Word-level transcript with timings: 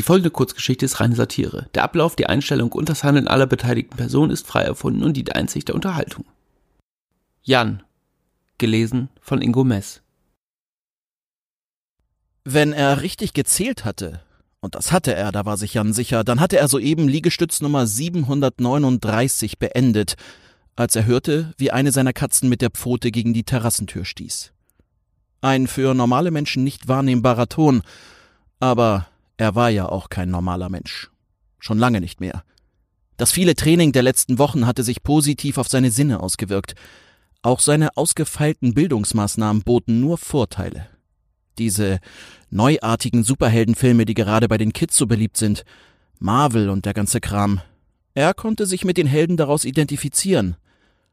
Die 0.00 0.04
folgende 0.04 0.30
Kurzgeschichte 0.30 0.86
ist 0.86 0.98
reine 1.00 1.14
Satire. 1.14 1.68
Der 1.74 1.84
Ablauf, 1.84 2.16
die 2.16 2.24
Einstellung 2.24 2.72
und 2.72 2.88
das 2.88 3.04
Handeln 3.04 3.28
aller 3.28 3.46
beteiligten 3.46 3.98
Personen 3.98 4.32
ist 4.32 4.46
frei 4.46 4.62
erfunden 4.62 5.02
und 5.02 5.14
dient 5.14 5.34
einzig 5.36 5.66
der 5.66 5.74
Unterhaltung. 5.74 6.24
Jan. 7.42 7.82
Gelesen 8.56 9.10
von 9.20 9.42
Ingo 9.42 9.62
Mess. 9.62 10.00
Wenn 12.44 12.72
er 12.72 13.02
richtig 13.02 13.34
gezählt 13.34 13.84
hatte, 13.84 14.22
und 14.60 14.74
das 14.74 14.90
hatte 14.90 15.14
er, 15.14 15.32
da 15.32 15.44
war 15.44 15.58
sich 15.58 15.74
Jan 15.74 15.92
sicher, 15.92 16.24
dann 16.24 16.40
hatte 16.40 16.56
er 16.56 16.68
soeben 16.68 17.06
Liegestütz 17.06 17.60
Nummer 17.60 17.86
739 17.86 19.58
beendet, 19.58 20.14
als 20.76 20.96
er 20.96 21.04
hörte, 21.04 21.52
wie 21.58 21.72
eine 21.72 21.92
seiner 21.92 22.14
Katzen 22.14 22.48
mit 22.48 22.62
der 22.62 22.70
Pfote 22.70 23.10
gegen 23.10 23.34
die 23.34 23.44
Terrassentür 23.44 24.06
stieß. 24.06 24.54
Ein 25.42 25.66
für 25.66 25.92
normale 25.92 26.30
Menschen 26.30 26.64
nicht 26.64 26.88
wahrnehmbarer 26.88 27.50
Ton, 27.50 27.82
aber 28.60 29.09
er 29.40 29.54
war 29.54 29.70
ja 29.70 29.88
auch 29.88 30.10
kein 30.10 30.30
normaler 30.30 30.68
Mensch. 30.68 31.10
Schon 31.58 31.78
lange 31.78 32.02
nicht 32.02 32.20
mehr. 32.20 32.44
Das 33.16 33.32
viele 33.32 33.54
Training 33.54 33.90
der 33.90 34.02
letzten 34.02 34.38
Wochen 34.38 34.66
hatte 34.66 34.82
sich 34.82 35.02
positiv 35.02 35.56
auf 35.56 35.66
seine 35.66 35.90
Sinne 35.90 36.20
ausgewirkt. 36.20 36.74
Auch 37.40 37.60
seine 37.60 37.96
ausgefeilten 37.96 38.74
Bildungsmaßnahmen 38.74 39.62
boten 39.62 39.98
nur 39.98 40.18
Vorteile. 40.18 40.88
Diese 41.56 42.00
neuartigen 42.50 43.24
Superheldenfilme, 43.24 44.04
die 44.04 44.12
gerade 44.12 44.46
bei 44.46 44.58
den 44.58 44.74
Kids 44.74 44.98
so 44.98 45.06
beliebt 45.06 45.38
sind, 45.38 45.64
Marvel 46.18 46.68
und 46.68 46.84
der 46.84 46.92
ganze 46.92 47.22
Kram. 47.22 47.62
Er 48.12 48.34
konnte 48.34 48.66
sich 48.66 48.84
mit 48.84 48.98
den 48.98 49.06
Helden 49.06 49.38
daraus 49.38 49.64
identifizieren. 49.64 50.56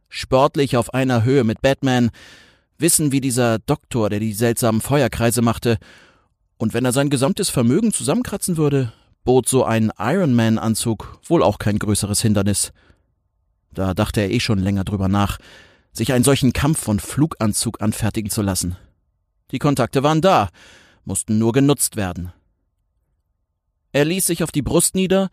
Sportlich 0.09 0.75
auf 0.75 0.94
einer 0.94 1.23
Höhe 1.23 1.45
mit 1.45 1.61
Batman, 1.61 2.09
wissen 2.77 3.13
wie 3.13 3.21
dieser 3.21 3.59
Doktor, 3.59 4.09
der 4.09 4.19
die 4.19 4.33
seltsamen 4.33 4.81
Feuerkreise 4.81 5.41
machte, 5.41 5.77
und 6.57 6.73
wenn 6.73 6.85
er 6.85 6.91
sein 6.91 7.09
gesamtes 7.09 7.49
Vermögen 7.49 7.93
zusammenkratzen 7.93 8.57
würde, 8.57 8.93
bot 9.23 9.47
so 9.47 9.63
ein 9.63 9.91
Ironman-Anzug 9.97 11.20
wohl 11.23 11.43
auch 11.43 11.59
kein 11.59 11.80
größeres 11.80 12.21
Hindernis. 12.21 12.72
Da 13.73 13.94
dachte 13.94 14.22
er 14.22 14.31
eh 14.31 14.39
schon 14.39 14.59
länger 14.59 14.83
drüber 14.83 15.08
nach, 15.08 15.38
sich 15.91 16.13
einen 16.13 16.23
solchen 16.23 16.53
Kampf- 16.53 16.88
und 16.88 17.02
Fluganzug 17.02 17.81
anfertigen 17.81 18.30
zu 18.30 18.41
lassen. 18.41 18.78
Die 19.52 19.59
Kontakte 19.59 20.03
waren 20.03 20.22
da, 20.22 20.50
mussten 21.05 21.38
nur 21.38 21.53
genutzt 21.53 21.95
werden. 21.95 22.31
Er 23.91 24.05
ließ 24.05 24.25
sich 24.25 24.44
auf 24.44 24.52
die 24.52 24.61
Brust 24.61 24.95
nieder 24.95 25.30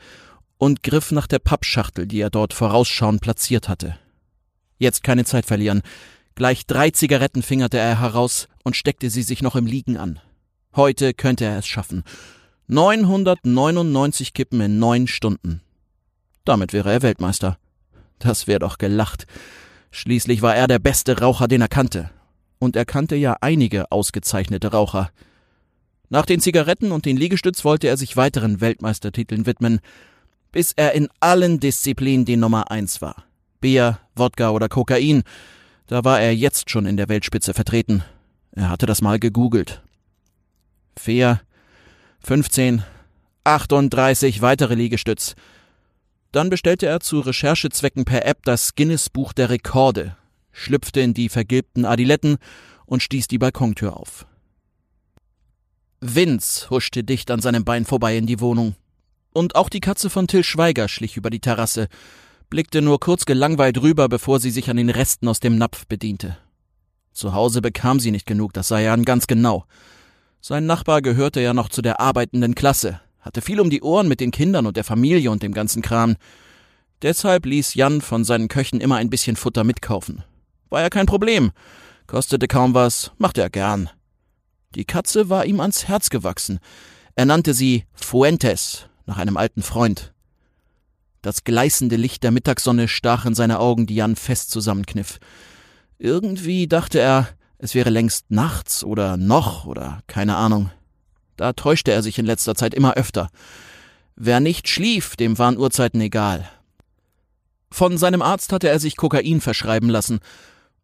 und 0.59 0.83
griff 0.83 1.11
nach 1.11 1.27
der 1.27 1.39
Pappschachtel, 1.39 2.07
die 2.07 2.21
er 2.21 2.31
dort 2.31 2.55
vorausschauend 2.55 3.21
platziert 3.21 3.69
hatte. 3.69 3.99
Jetzt 4.79 5.03
keine 5.03 5.25
Zeit 5.25 5.47
verlieren. 5.47 5.83
Gleich 6.35 6.67
drei 6.67 6.91
Zigaretten 6.91 7.43
fingerte 7.43 7.79
er 7.79 8.01
heraus 8.01 8.49
und 8.63 8.77
steckte 8.77 9.11
sie 9.11 9.23
sich 9.23 9.43
noch 9.43 9.57
im 9.57 9.67
Liegen 9.67 9.97
an. 9.97 10.21
Heute 10.77 11.15
könnte 11.15 11.45
er 11.45 11.59
es 11.59 11.67
schaffen. 11.67 12.03
999 12.67 14.33
Kippen 14.33 14.61
in 14.61 14.79
neun 14.81 15.07
Stunden. 15.07 15.61
Damit 16.45 16.73
wäre 16.73 16.91
er 16.91 17.03
Weltmeister. 17.03 17.59
Das 18.19 18.47
wäre 18.47 18.59
doch 18.59 18.79
gelacht. 18.79 19.27
Schließlich 19.93 20.43
war 20.43 20.57
er 20.57 20.67
der 20.67 20.81
beste 20.81 21.21
Raucher, 21.21 21.47
den 21.47 21.61
er 21.61 21.69
kannte. 21.69 22.11
Und 22.59 22.75
er 22.75 22.85
kannte 22.85 23.15
ja 23.15 23.37
einige 23.41 23.93
ausgezeichnete 23.93 24.73
Raucher. 24.73 25.11
Nach 26.09 26.27
den 26.27 26.41
Zigaretten 26.41 26.91
und 26.91 27.07
den 27.07 27.17
Liegestütz 27.17 27.65
wollte 27.65 27.87
er 27.87 27.97
sich 27.97 28.17
weiteren 28.17 28.61
Weltmeistertiteln 28.61 29.47
widmen, 29.47 29.79
bis 30.51 30.73
er 30.73 30.93
in 30.93 31.09
allen 31.21 31.61
Disziplinen 31.61 32.25
die 32.25 32.37
Nummer 32.37 32.73
eins 32.73 33.01
war. 33.01 33.25
Bier, 33.61 34.01
Wodka 34.17 34.51
oder 34.51 34.69
Kokain, 34.69 35.23
da 35.87 36.03
war 36.03 36.21
er 36.21 36.35
jetzt 36.35 36.71
schon 36.71 36.87
in 36.87 36.97
der 36.97 37.09
Weltspitze 37.09 37.55
vertreten. 37.55 38.03
Er 38.53 38.71
hatte 38.71 38.87
das 38.87 39.03
mal 39.03 39.21
gegoogelt. 39.21 39.84
Vier, 40.97 41.41
fünfzehn, 42.21 42.83
achtunddreißig 43.45 44.41
weitere 44.43 44.75
Liegestütz. 44.75 45.35
Dann 46.33 46.51
bestellte 46.51 46.87
er 46.87 47.01
zu 47.01 47.21
Recherchezwecken 47.21 48.05
per 48.05 48.25
App 48.27 48.45
das 48.45 48.75
Guinness 48.75 49.11
Buch 49.11 49.33
der 49.33 49.51
Rekorde, 49.51 50.17
schlüpfte 50.53 51.01
in 51.01 51.15
die 51.15 51.29
vergilbten 51.29 51.85
Adiletten 51.85 52.39
und 52.87 53.03
stieß 53.03 53.29
die 53.29 53.39
Balkontür 53.39 53.97
auf. 53.97 54.27
Vince 56.01 56.71
huschte 56.71 57.05
dicht 57.05 57.31
an 57.31 57.41
seinem 57.41 57.65
Bein 57.65 57.85
vorbei 57.85 58.17
in 58.17 58.27
die 58.27 58.41
Wohnung. 58.41 58.75
Und 59.33 59.57
auch 59.57 59.69
die 59.69 59.81
Katze 59.81 60.11
von 60.11 60.29
Till 60.29 60.45
Schweiger 60.45 60.89
schlich 60.89 61.17
über 61.17 61.31
die 61.31 61.41
Terrasse, 61.41 61.89
blickte 62.51 62.83
nur 62.83 63.01
kurz 63.01 63.25
gelangweilt 63.25 63.81
rüber, 63.81 64.09
bevor 64.09 64.39
sie 64.39 64.51
sich 64.51 64.71
an 64.71 64.77
den 64.77 64.91
Resten 64.91 65.27
aus 65.29 65.41
dem 65.41 65.57
Napf 65.59 65.87
bediente. 65.87 66.37
Zu 67.13 67.33
Hause 67.33 67.63
bekam 67.63 68.01
sie 68.01 68.11
nicht 68.11 68.27
genug, 68.27 68.53
das 68.53 68.69
sah 68.69 68.81
er 68.81 68.93
an 68.93 69.05
ganz 69.05 69.27
genau. 69.27 69.65
Sein 70.47 70.67
Nachbar 70.67 71.01
gehörte 71.01 71.41
ja 71.41 71.55
noch 71.55 71.71
zu 71.71 71.81
der 71.81 72.01
arbeitenden 72.01 72.55
Klasse, 72.55 73.01
hatte 73.19 73.41
viel 73.41 73.61
um 73.61 73.71
die 73.71 73.81
Ohren 73.81 74.09
mit 74.09 74.21
den 74.21 74.31
Kindern 74.31 74.67
und 74.67 74.77
der 74.77 74.85
Familie 74.85 75.31
und 75.31 75.43
dem 75.43 75.55
ganzen 75.55 75.81
Kram. 75.81 76.17
Deshalb 77.01 77.47
ließ 77.47 77.73
Jan 77.73 78.03
von 78.03 78.25
seinen 78.25 78.49
Köchen 78.49 78.83
immer 78.83 78.97
ein 78.97 79.09
bisschen 79.09 79.37
Futter 79.37 79.65
mitkaufen. 79.65 80.23
War 80.69 80.83
ja 80.83 80.91
kein 80.91 81.07
Problem. 81.07 81.53
Kostete 82.07 82.47
kaum 82.47 82.75
was, 82.75 83.13
machte 83.17 83.41
er 83.41 83.49
gern. 83.49 83.89
Die 84.75 84.85
Katze 84.85 85.31
war 85.31 85.47
ihm 85.47 85.61
ans 85.61 85.89
Herz 85.89 86.11
gewachsen. 86.11 86.59
Er 87.15 87.25
nannte 87.25 87.55
sie 87.55 87.85
Fuentes, 87.95 88.91
nach 89.07 89.17
einem 89.17 89.39
alten 89.39 89.63
Freund. 89.63 90.13
Das 91.23 91.45
gleißende 91.45 91.97
Licht 91.97 92.23
der 92.23 92.33
Mittagssonne 92.33 92.87
stach 92.89 93.25
in 93.25 93.35
seine 93.35 93.61
Augen, 93.61 93.87
die 93.87 93.95
Jan 93.95 94.15
fest 94.15 94.51
zusammenkniff. 94.51 95.21
Irgendwie 95.99 96.67
dachte 96.67 97.01
er, 97.01 97.31
es 97.65 97.75
wäre 97.75 97.89
längst 97.89 98.31
nachts 98.31 98.85
oder 98.85 99.17
noch 99.17 99.65
oder 99.65 100.03
keine 100.07 100.37
Ahnung. 100.37 100.71
Da 101.39 101.55
täuschte 101.55 101.93
er 101.93 102.03
sich 102.03 102.19
in 102.19 102.27
letzter 102.27 102.55
Zeit 102.55 102.75
immer 102.75 102.93
öfter. 102.95 103.31
Wer 104.17 104.41
nicht 104.41 104.69
schlief, 104.69 105.17
dem 105.17 105.39
waren 105.39 105.57
Uhrzeiten 105.57 105.99
egal. 106.03 106.47
Von 107.71 107.97
seinem 107.97 108.21
Arzt 108.21 108.53
hatte 108.53 108.69
er 108.69 108.79
sich 108.79 108.97
Kokain 108.97 109.41
verschreiben 109.41 109.89
lassen, 109.89 110.21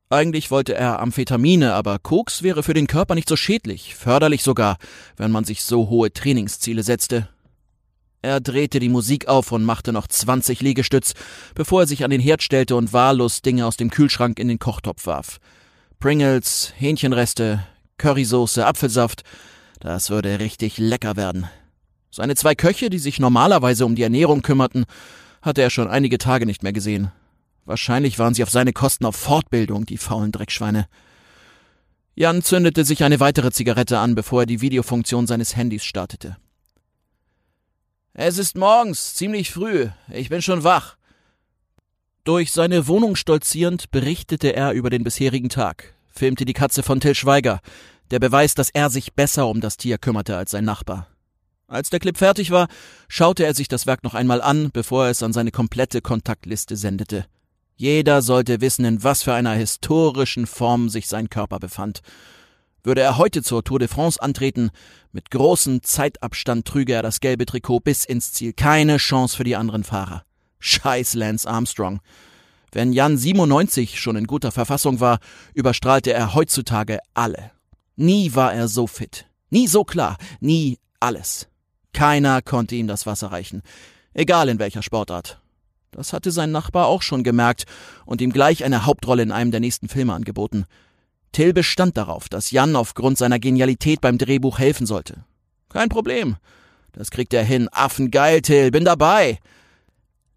eigentlich 0.08 0.50
wollte 0.50 0.74
er 0.74 1.00
Amphetamine, 1.00 1.74
aber 1.74 1.98
Koks 1.98 2.42
wäre 2.42 2.62
für 2.62 2.74
den 2.74 2.86
Körper 2.86 3.14
nicht 3.14 3.28
so 3.28 3.36
schädlich, 3.36 3.94
förderlich 3.94 4.42
sogar, 4.42 4.78
wenn 5.16 5.30
man 5.30 5.44
sich 5.44 5.62
so 5.62 5.90
hohe 5.90 6.12
Trainingsziele 6.12 6.82
setzte. 6.82 7.28
Er 8.22 8.40
drehte 8.40 8.80
die 8.80 8.88
Musik 8.88 9.28
auf 9.28 9.52
und 9.52 9.64
machte 9.64 9.92
noch 9.92 10.08
20 10.08 10.62
Liegestütz, 10.62 11.12
bevor 11.54 11.82
er 11.82 11.86
sich 11.86 12.04
an 12.04 12.10
den 12.10 12.20
Herd 12.22 12.42
stellte 12.42 12.74
und 12.74 12.94
wahllos 12.94 13.42
Dinge 13.42 13.66
aus 13.66 13.76
dem 13.76 13.90
Kühlschrank 13.90 14.38
in 14.38 14.48
den 14.48 14.58
Kochtopf 14.58 15.04
warf. 15.04 15.40
Pringles, 16.00 16.72
Hähnchenreste, 16.78 17.62
Currysoße, 17.98 18.64
Apfelsaft, 18.64 19.22
das 19.80 20.08
würde 20.08 20.40
richtig 20.40 20.78
lecker 20.78 21.16
werden. 21.16 21.46
Seine 22.10 22.36
zwei 22.36 22.54
Köche, 22.54 22.88
die 22.88 22.98
sich 22.98 23.20
normalerweise 23.20 23.84
um 23.84 23.94
die 23.94 24.02
Ernährung 24.02 24.40
kümmerten, 24.40 24.86
hatte 25.42 25.60
er 25.60 25.68
schon 25.68 25.88
einige 25.88 26.16
Tage 26.16 26.46
nicht 26.46 26.62
mehr 26.62 26.72
gesehen. 26.72 27.12
Wahrscheinlich 27.66 28.18
waren 28.18 28.32
sie 28.32 28.42
auf 28.42 28.50
seine 28.50 28.72
Kosten 28.72 29.04
auf 29.04 29.14
Fortbildung, 29.14 29.84
die 29.84 29.98
faulen 29.98 30.32
Dreckschweine. 30.32 30.88
Jan 32.14 32.42
zündete 32.42 32.86
sich 32.86 33.04
eine 33.04 33.20
weitere 33.20 33.50
Zigarette 33.50 33.98
an, 33.98 34.14
bevor 34.14 34.42
er 34.42 34.46
die 34.46 34.62
Videofunktion 34.62 35.26
seines 35.26 35.54
Handys 35.54 35.84
startete. 35.84 36.38
Es 38.14 38.38
ist 38.38 38.56
morgens, 38.56 39.14
ziemlich 39.14 39.50
früh. 39.50 39.88
Ich 40.10 40.30
bin 40.30 40.40
schon 40.40 40.64
wach. 40.64 40.96
Durch 42.30 42.52
seine 42.52 42.86
Wohnung 42.86 43.16
stolzierend 43.16 43.90
berichtete 43.90 44.54
er 44.54 44.70
über 44.70 44.88
den 44.88 45.02
bisherigen 45.02 45.48
Tag, 45.48 45.94
filmte 46.12 46.44
die 46.44 46.52
Katze 46.52 46.84
von 46.84 47.00
Till 47.00 47.16
Schweiger, 47.16 47.58
der 48.12 48.20
Beweis, 48.20 48.54
dass 48.54 48.70
er 48.70 48.88
sich 48.88 49.14
besser 49.14 49.48
um 49.48 49.60
das 49.60 49.76
Tier 49.76 49.98
kümmerte 49.98 50.36
als 50.36 50.52
sein 50.52 50.64
Nachbar. 50.64 51.08
Als 51.66 51.90
der 51.90 51.98
Clip 51.98 52.16
fertig 52.16 52.52
war, 52.52 52.68
schaute 53.08 53.44
er 53.44 53.52
sich 53.52 53.66
das 53.66 53.88
Werk 53.88 54.04
noch 54.04 54.14
einmal 54.14 54.40
an, 54.42 54.70
bevor 54.70 55.06
er 55.06 55.10
es 55.10 55.24
an 55.24 55.32
seine 55.32 55.50
komplette 55.50 56.02
Kontaktliste 56.02 56.76
sendete. 56.76 57.26
Jeder 57.74 58.22
sollte 58.22 58.60
wissen, 58.60 58.84
in 58.84 59.02
was 59.02 59.24
für 59.24 59.34
einer 59.34 59.54
historischen 59.54 60.46
Form 60.46 60.88
sich 60.88 61.08
sein 61.08 61.30
Körper 61.30 61.58
befand. 61.58 61.98
Würde 62.84 63.00
er 63.00 63.18
heute 63.18 63.42
zur 63.42 63.64
Tour 63.64 63.80
de 63.80 63.88
France 63.88 64.22
antreten, 64.22 64.70
mit 65.10 65.32
großem 65.32 65.82
Zeitabstand 65.82 66.64
trüge 66.64 66.92
er 66.92 67.02
das 67.02 67.18
gelbe 67.18 67.44
Trikot 67.44 67.80
bis 67.80 68.04
ins 68.04 68.32
Ziel. 68.32 68.52
Keine 68.52 68.98
Chance 68.98 69.36
für 69.36 69.42
die 69.42 69.56
anderen 69.56 69.82
Fahrer. 69.82 70.22
Scheiß 70.60 71.14
Lance 71.14 71.48
Armstrong. 71.48 72.00
Wenn 72.72 72.92
Jan 72.92 73.16
97 73.16 73.98
schon 73.98 74.16
in 74.16 74.26
guter 74.26 74.52
Verfassung 74.52 75.00
war, 75.00 75.18
überstrahlte 75.54 76.12
er 76.12 76.34
heutzutage 76.34 77.00
alle. 77.14 77.50
Nie 77.96 78.34
war 78.34 78.54
er 78.54 78.68
so 78.68 78.86
fit. 78.86 79.26
Nie 79.50 79.66
so 79.66 79.84
klar. 79.84 80.16
Nie 80.40 80.78
alles. 81.00 81.48
Keiner 81.92 82.40
konnte 82.42 82.76
ihm 82.76 82.86
das 82.86 83.06
Wasser 83.06 83.32
reichen. 83.32 83.62
Egal 84.14 84.48
in 84.48 84.58
welcher 84.58 84.82
Sportart. 84.82 85.40
Das 85.90 86.12
hatte 86.12 86.30
sein 86.30 86.52
Nachbar 86.52 86.86
auch 86.86 87.02
schon 87.02 87.24
gemerkt 87.24 87.64
und 88.06 88.20
ihm 88.20 88.32
gleich 88.32 88.62
eine 88.62 88.86
Hauptrolle 88.86 89.22
in 89.22 89.32
einem 89.32 89.50
der 89.50 89.60
nächsten 89.60 89.88
Filme 89.88 90.14
angeboten. 90.14 90.66
Till 91.32 91.52
bestand 91.52 91.96
darauf, 91.96 92.28
dass 92.28 92.52
Jan 92.52 92.76
aufgrund 92.76 93.18
seiner 93.18 93.38
Genialität 93.38 94.00
beim 94.00 94.18
Drehbuch 94.18 94.58
helfen 94.58 94.86
sollte. 94.86 95.24
Kein 95.68 95.88
Problem. 95.88 96.36
Das 96.92 97.10
kriegt 97.10 97.32
er 97.34 97.44
hin. 97.44 97.68
Affengeil, 97.70 98.42
Till, 98.42 98.70
bin 98.70 98.84
dabei. 98.84 99.38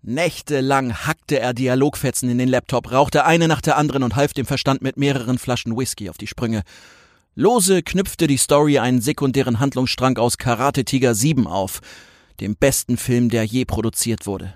Nächtelang 0.06 1.06
hackte 1.08 1.40
er 1.40 1.54
Dialogfetzen 1.54 2.30
in 2.30 2.38
den 2.38 2.50
Laptop, 2.50 2.92
rauchte 2.92 3.24
eine 3.24 3.48
nach 3.48 3.62
der 3.62 3.78
anderen 3.78 4.04
und 4.04 4.18
half 4.18 4.34
dem 4.34 4.46
Verstand 4.46 4.82
mit 4.82 4.98
mehreren 4.98 5.38
Flaschen 5.38 5.78
Whisky 5.78 6.10
auf 6.10 6.18
die 6.18 6.28
Sprünge. 6.28 6.64
Lose 7.36 7.82
knüpfte 7.82 8.28
die 8.28 8.36
Story 8.36 8.80
einen 8.80 9.00
sekundären 9.00 9.62
Handlungsstrang 9.62 10.18
aus 10.18 10.38
Karate 10.38 10.84
Tiger 10.84 11.16
7 11.16 11.48
auf. 11.48 11.80
dem 12.42 12.56
besten 12.56 12.98
Film, 12.98 13.30
der 13.30 13.46
je 13.46 13.64
produziert 13.64 14.26
wurde. 14.26 14.56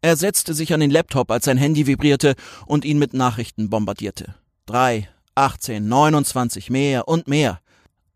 Er 0.00 0.16
setzte 0.16 0.54
sich 0.54 0.72
an 0.72 0.80
den 0.80 0.92
Laptop, 0.92 1.30
als 1.30 1.44
sein 1.44 1.58
Handy 1.58 1.86
vibrierte 1.86 2.34
und 2.66 2.84
ihn 2.84 2.98
mit 2.98 3.14
Nachrichten 3.14 3.68
bombardierte. 3.68 4.36
Drei, 4.64 5.08
18, 5.34 5.86
29, 5.86 6.70
mehr 6.70 7.08
und 7.08 7.26
mehr. 7.26 7.60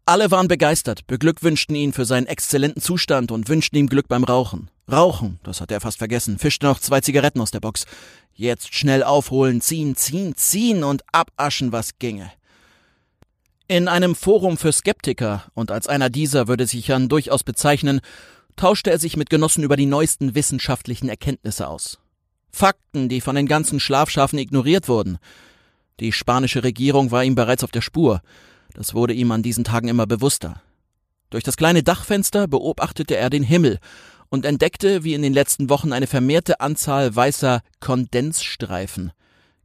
Alle 0.07 0.31
waren 0.31 0.49
begeistert, 0.49 1.07
beglückwünschten 1.09 1.75
ihn 1.75 1.93
für 1.93 2.05
seinen 2.05 2.27
exzellenten 2.27 2.81
Zustand 2.81 3.33
und 3.33 3.49
wünschten 3.49 3.79
ihm 3.79 3.89
Glück 3.89 4.07
beim 4.07 4.25
Rauchen. 4.25 4.71
Rauchen, 4.91 5.39
das 5.43 5.61
hat 5.61 5.71
er 5.71 5.81
fast 5.81 5.99
vergessen, 5.99 6.39
fischte 6.39 6.67
noch 6.67 6.81
zwei 6.81 7.01
Zigaretten 7.01 7.41
aus 7.41 7.51
der 7.51 7.61
Box. 7.61 7.85
Jetzt 8.33 8.75
schnell 8.75 9.03
aufholen, 9.03 9.61
ziehen, 9.61 9.97
ziehen, 9.97 10.35
ziehen 10.35 10.83
und 10.83 11.03
abaschen, 11.13 11.73
was 11.73 11.99
ginge. 11.99 12.31
In 13.67 13.87
einem 13.87 14.15
Forum 14.15 14.57
für 14.57 14.73
Skeptiker, 14.73 15.45
und 15.53 15.71
als 15.71 15.89
einer 15.89 16.09
dieser 16.09 16.49
würde 16.49 16.67
sich 16.67 16.89
Jan 16.89 17.11
durchaus 17.11 17.45
bezeichnen, 17.45 18.01
tauschte 18.57 18.91
er 18.91 18.99
sich 18.99 19.17
mit 19.17 19.29
Genossen 19.29 19.63
über 19.63 19.77
die 19.77 19.87
neuesten 19.87 20.35
wissenschaftlichen 20.35 21.11
Erkenntnisse 21.11 21.69
aus. 21.69 21.99
Fakten, 22.51 23.11
die 23.11 23.21
von 23.21 23.37
den 23.37 23.47
ganzen 23.47 23.81
Schlafschafen 23.81 24.39
ignoriert 24.39 24.89
wurden. 24.89 25.19
Die 26.01 26.13
spanische 26.13 26.65
Regierung 26.65 27.11
war 27.11 27.25
ihm 27.25 27.35
bereits 27.35 27.63
auf 27.63 27.71
der 27.71 27.83
Spur. 27.83 28.23
Das 28.73 28.95
wurde 28.95 29.13
ihm 29.13 29.31
an 29.33 29.43
diesen 29.43 29.65
Tagen 29.65 29.89
immer 29.89 30.07
bewusster. 30.07 30.63
Durch 31.29 31.45
das 31.45 31.59
kleine 31.59 31.83
Dachfenster 31.83 32.49
beobachtete 32.49 33.17
er 33.17 33.29
den 33.29 33.43
Himmel 33.43 33.81
und 34.31 34.45
entdeckte, 34.45 35.05
wie 35.05 35.15
in 35.15 35.23
den 35.23 35.33
letzten 35.33 35.71
Wochen 35.71 35.93
eine 35.93 36.07
vermehrte 36.07 36.61
Anzahl 36.61 37.15
weißer 37.15 37.63
Kondensstreifen, 37.81 39.13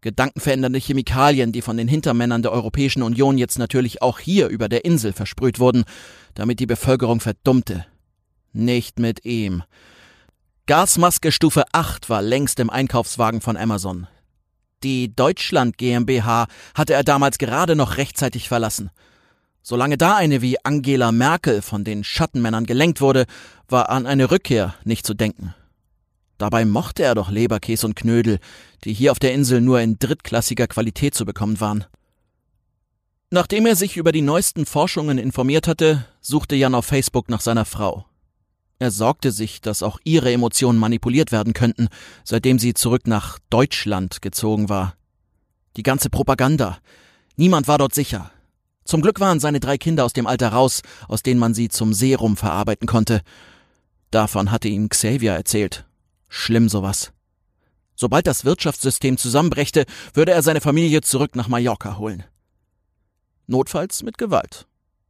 gedankenverändernde 0.02 0.80
Chemikalien, 0.80 1.52
die 1.52 1.62
von 1.62 1.78
den 1.78 1.88
Hintermännern 1.88 2.42
der 2.42 2.52
Europäischen 2.52 3.04
Union 3.04 3.38
jetzt 3.38 3.60
natürlich 3.60 4.02
auch 4.02 4.20
hier 4.20 4.48
über 4.48 4.70
der 4.70 4.86
Insel 4.86 5.14
versprüht 5.14 5.60
wurden, 5.60 5.84
damit 6.34 6.60
die 6.60 6.66
Bevölkerung 6.66 7.20
verdummte. 7.20 7.86
Nicht 8.52 9.00
mit 9.00 9.26
ihm. 9.26 9.64
Gasmaske 10.66 11.32
Stufe 11.32 11.66
8 11.74 12.10
war 12.10 12.22
längst 12.22 12.60
im 12.60 12.70
Einkaufswagen 12.70 13.42
von 13.42 13.58
Amazon. 13.58 14.08
Die 14.84 15.16
Deutschland 15.16 15.78
GmbH 15.78 16.48
hatte 16.76 16.94
er 16.94 17.04
damals 17.04 17.38
gerade 17.38 17.76
noch 17.76 17.98
rechtzeitig 17.98 18.48
verlassen. 18.48 18.92
Solange 19.66 19.98
da 19.98 20.18
eine 20.18 20.42
wie 20.42 20.58
Angela 20.64 21.14
Merkel 21.14 21.62
von 21.62 21.86
den 21.86 22.04
Schattenmännern 22.04 22.66
gelenkt 22.66 23.00
wurde, 23.00 23.26
war 23.70 23.90
an 23.90 24.06
eine 24.06 24.30
Rückkehr 24.30 24.76
nicht 24.84 25.08
zu 25.08 25.14
denken. 25.14 25.56
Dabei 26.38 26.66
mochte 26.66 27.04
er 27.04 27.16
doch 27.16 27.32
Leberkäse 27.32 27.88
und 27.88 27.96
Knödel, 27.96 28.40
die 28.84 28.94
hier 28.94 29.14
auf 29.14 29.20
der 29.20 29.34
Insel 29.34 29.62
nur 29.62 29.80
in 29.80 29.98
drittklassiger 29.98 30.68
Qualität 30.68 31.16
zu 31.16 31.24
bekommen 31.24 31.62
waren. 31.62 31.86
Nachdem 33.32 33.66
er 33.66 33.78
sich 33.78 33.96
über 33.96 34.12
die 34.12 34.22
neuesten 34.22 34.66
Forschungen 34.66 35.18
informiert 35.18 35.70
hatte, 35.70 36.06
suchte 36.20 36.58
Jan 36.58 36.76
auf 36.76 36.86
Facebook 36.86 37.30
nach 37.30 37.42
seiner 37.42 37.66
Frau. 37.66 38.06
Er 38.80 38.92
sorgte 38.92 39.32
sich, 39.32 39.62
dass 39.62 39.82
auch 39.82 39.98
ihre 40.04 40.34
Emotionen 40.34 40.78
manipuliert 40.78 41.32
werden 41.32 41.54
könnten, 41.54 41.88
seitdem 42.26 42.60
sie 42.60 42.74
zurück 42.74 43.08
nach 43.08 43.40
Deutschland 43.50 44.22
gezogen 44.22 44.68
war. 44.68 44.96
Die 45.78 45.84
ganze 45.84 46.10
Propaganda. 46.10 46.80
Niemand 47.38 47.70
war 47.70 47.78
dort 47.78 47.96
sicher. 47.96 48.30
Zum 48.86 49.02
Glück 49.02 49.20
waren 49.20 49.40
seine 49.40 49.60
drei 49.60 49.78
Kinder 49.78 50.06
aus 50.06 50.14
dem 50.14 50.28
Alter 50.28 50.50
raus, 50.50 50.82
aus 51.08 51.24
denen 51.24 51.40
man 51.40 51.54
sie 51.54 51.70
zum 51.70 51.94
Serum 51.94 52.38
verarbeiten 52.38 52.88
konnte. 52.88 53.22
Davon 54.12 54.52
hatte 54.52 54.68
ihm 54.68 54.90
Xavier 54.90 55.34
erzählt. 55.34 55.86
Schlimm 56.28 56.70
sowas. 56.70 57.12
Sobald 57.96 58.28
das 58.28 58.44
Wirtschaftssystem 58.44 59.18
zusammenbrächte, 59.18 59.86
würde 60.14 60.32
er 60.32 60.42
seine 60.42 60.62
Familie 60.62 61.02
zurück 61.02 61.36
nach 61.36 61.48
Mallorca 61.48 61.98
holen. 61.98 62.24
Notfalls 63.48 64.04
mit 64.04 64.18
Gewalt. 64.18 64.68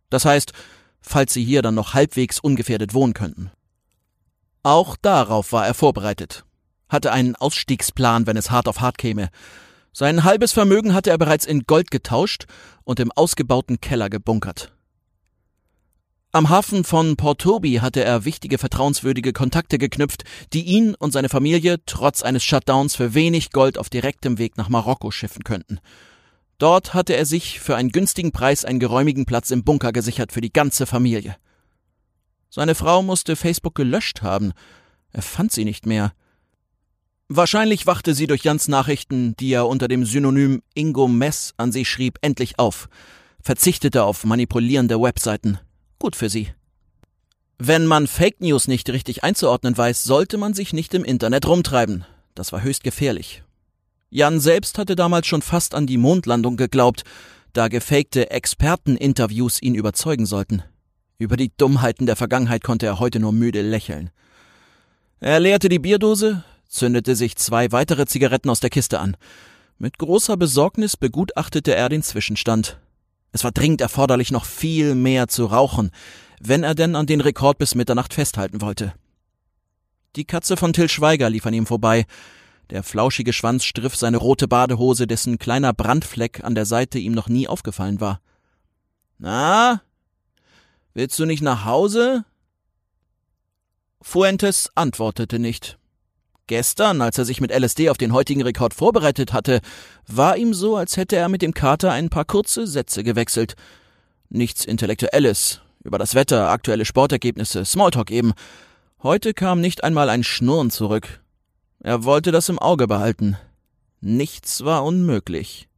Das 0.09 0.25
heißt, 0.25 0.53
falls 1.01 1.33
sie 1.33 1.43
hier 1.43 1.61
dann 1.61 1.75
noch 1.75 1.93
halbwegs 1.93 2.39
ungefährdet 2.39 2.93
wohnen 2.93 3.13
könnten. 3.13 3.51
Auch 4.63 4.95
darauf 4.95 5.51
war 5.51 5.67
er 5.67 5.73
vorbereitet, 5.73 6.45
hatte 6.87 7.11
einen 7.11 7.35
Ausstiegsplan, 7.35 8.27
wenn 8.27 8.37
es 8.37 8.51
hart 8.51 8.67
auf 8.67 8.79
hart 8.79 8.97
käme. 8.97 9.29
Sein 9.93 10.23
halbes 10.23 10.53
Vermögen 10.53 10.95
hatte 10.95 11.11
er 11.11 11.19
bereits 11.19 11.45
in 11.45 11.63
Gold 11.63 11.91
getauscht 11.91 12.45
und 12.83 12.99
im 12.99 13.11
ausgebauten 13.11 13.79
Keller 13.79 14.09
gebunkert. 14.09 14.73
Am 16.31 16.49
Hafen 16.49 16.83
von 16.83 17.15
Port 17.15 17.41
Toby 17.41 17.75
hatte 17.75 18.03
er 18.03 18.25
wichtige 18.25 18.57
vertrauenswürdige 18.57 19.33
Kontakte 19.33 19.77
geknüpft, 19.77 20.23
die 20.51 20.63
ihn 20.63 20.95
und 20.95 21.11
seine 21.13 21.29
Familie 21.29 21.77
trotz 21.85 22.23
eines 22.23 22.43
Shutdowns 22.43 22.95
für 22.95 23.13
wenig 23.13 23.51
Gold 23.51 23.77
auf 23.77 23.91
direktem 23.91 24.39
Weg 24.39 24.57
nach 24.57 24.67
Marokko 24.67 25.11
schiffen 25.11 25.43
könnten. 25.43 25.79
Dort 26.57 26.95
hatte 26.95 27.15
er 27.15 27.27
sich 27.27 27.59
für 27.59 27.75
einen 27.75 27.89
günstigen 27.89 28.31
Preis 28.31 28.65
einen 28.65 28.79
geräumigen 28.79 29.27
Platz 29.27 29.51
im 29.51 29.63
Bunker 29.63 29.91
gesichert 29.91 30.31
für 30.31 30.41
die 30.41 30.51
ganze 30.51 30.87
Familie. 30.87 31.35
Seine 32.49 32.73
Frau 32.73 33.03
musste 33.03 33.35
Facebook 33.35 33.75
gelöscht 33.75 34.23
haben. 34.23 34.53
Er 35.11 35.21
fand 35.21 35.51
sie 35.51 35.65
nicht 35.65 35.85
mehr. 35.85 36.13
Wahrscheinlich 37.29 37.87
wachte 37.87 38.13
sie 38.13 38.27
durch 38.27 38.43
Jans 38.43 38.67
Nachrichten, 38.67 39.35
die 39.37 39.53
er 39.53 39.67
unter 39.67 39.87
dem 39.87 40.05
Synonym 40.05 40.61
Ingo 40.73 41.07
Mess 41.07 41.53
an 41.57 41.71
sie 41.71 41.85
schrieb, 41.85 42.19
endlich 42.21 42.59
auf, 42.59 42.89
verzichtete 43.41 44.03
auf 44.03 44.25
manipulierende 44.25 45.01
Webseiten. 45.01 45.57
Gut 45.99 46.15
für 46.15 46.29
sie. 46.29 46.49
Wenn 47.57 47.85
man 47.85 48.07
Fake 48.07 48.41
News 48.41 48.67
nicht 48.67 48.89
richtig 48.89 49.23
einzuordnen 49.23 49.77
weiß, 49.77 50.03
sollte 50.03 50.37
man 50.37 50.53
sich 50.53 50.73
nicht 50.73 50.93
im 50.93 51.05
Internet 51.05 51.47
rumtreiben. 51.47 52.05
Das 52.35 52.51
war 52.51 52.61
höchst 52.61 52.83
gefährlich. 52.83 53.43
Jan 54.09 54.39
selbst 54.39 54.77
hatte 54.77 54.95
damals 54.95 55.27
schon 55.27 55.41
fast 55.41 55.73
an 55.73 55.87
die 55.87 55.97
Mondlandung 55.97 56.57
geglaubt, 56.57 57.03
da 57.53 57.67
gefakte 57.67 58.31
Experteninterviews 58.31 59.61
ihn 59.61 59.75
überzeugen 59.75 60.25
sollten. 60.25 60.63
Über 61.17 61.37
die 61.37 61.51
Dummheiten 61.55 62.05
der 62.05 62.15
Vergangenheit 62.15 62.63
konnte 62.63 62.85
er 62.85 62.99
heute 62.99 63.19
nur 63.19 63.31
müde 63.31 63.61
lächeln. 63.61 64.09
Er 65.19 65.39
leerte 65.39 65.69
die 65.69 65.79
Bierdose, 65.79 66.43
zündete 66.73 67.15
sich 67.15 67.35
zwei 67.35 67.71
weitere 67.71 68.05
Zigaretten 68.05 68.49
aus 68.49 68.59
der 68.59 68.69
Kiste 68.69 68.99
an. 68.99 69.15
Mit 69.77 69.97
großer 69.97 70.37
Besorgnis 70.37 70.97
begutachtete 70.97 71.75
er 71.75 71.89
den 71.89 72.03
Zwischenstand. 72.03 72.79
Es 73.31 73.43
war 73.43 73.51
dringend 73.51 73.81
erforderlich, 73.81 74.31
noch 74.31 74.45
viel 74.45 74.95
mehr 74.95 75.27
zu 75.27 75.45
rauchen, 75.45 75.91
wenn 76.39 76.63
er 76.63 76.75
denn 76.75 76.95
an 76.95 77.05
den 77.05 77.21
Rekord 77.21 77.57
bis 77.57 77.75
Mitternacht 77.75 78.13
festhalten 78.13 78.61
wollte. 78.61 78.93
Die 80.15 80.25
Katze 80.25 80.57
von 80.57 80.73
Till 80.73 80.89
Schweiger 80.89 81.29
lief 81.29 81.45
an 81.45 81.53
ihm 81.53 81.65
vorbei. 81.65 82.05
Der 82.69 82.83
flauschige 82.83 83.33
Schwanz 83.33 83.65
striff 83.65 83.95
seine 83.95 84.17
rote 84.17 84.47
Badehose, 84.47 85.07
dessen 85.07 85.39
kleiner 85.39 85.73
Brandfleck 85.73 86.43
an 86.43 86.55
der 86.55 86.65
Seite 86.65 86.99
ihm 86.99 87.13
noch 87.13 87.29
nie 87.29 87.47
aufgefallen 87.47 87.99
war. 87.99 88.19
Na, 89.17 89.81
Willst 90.93 91.17
du 91.17 91.25
nicht 91.25 91.41
nach 91.41 91.65
Hause? 91.65 92.23
Fuentes 94.01 94.69
antwortete 94.75 95.39
nicht. 95.39 95.79
Gestern, 96.47 97.01
als 97.01 97.17
er 97.17 97.23
sich 97.23 97.39
mit 97.39 97.51
LSD 97.51 97.89
auf 97.89 97.97
den 97.97 98.11
heutigen 98.11 98.41
Rekord 98.41 98.73
vorbereitet 98.73 99.31
hatte, 99.31 99.61
war 100.07 100.35
ihm 100.35 100.53
so, 100.53 100.75
als 100.75 100.97
hätte 100.97 101.15
er 101.15 101.29
mit 101.29 101.41
dem 101.41 101.53
Kater 101.53 101.91
ein 101.91 102.09
paar 102.09 102.25
kurze 102.25 102.67
Sätze 102.67 103.03
gewechselt. 103.03 103.55
Nichts 104.29 104.65
Intellektuelles, 104.65 105.61
über 105.83 105.97
das 105.97 106.15
Wetter, 106.15 106.49
aktuelle 106.49 106.83
Sportergebnisse, 106.83 107.63
Smalltalk 107.63 108.11
eben. 108.11 108.33
Heute 109.01 109.33
kam 109.33 109.61
nicht 109.61 109.85
einmal 109.85 110.09
ein 110.09 110.23
Schnurren 110.23 110.69
zurück. 110.69 111.21
Er 111.79 112.03
wollte 112.03 112.31
das 112.31 112.49
im 112.49 112.59
Auge 112.59 112.87
behalten. 112.87 113.37
Nichts 114.01 114.65
war 114.65 114.83
unmöglich. 114.83 115.69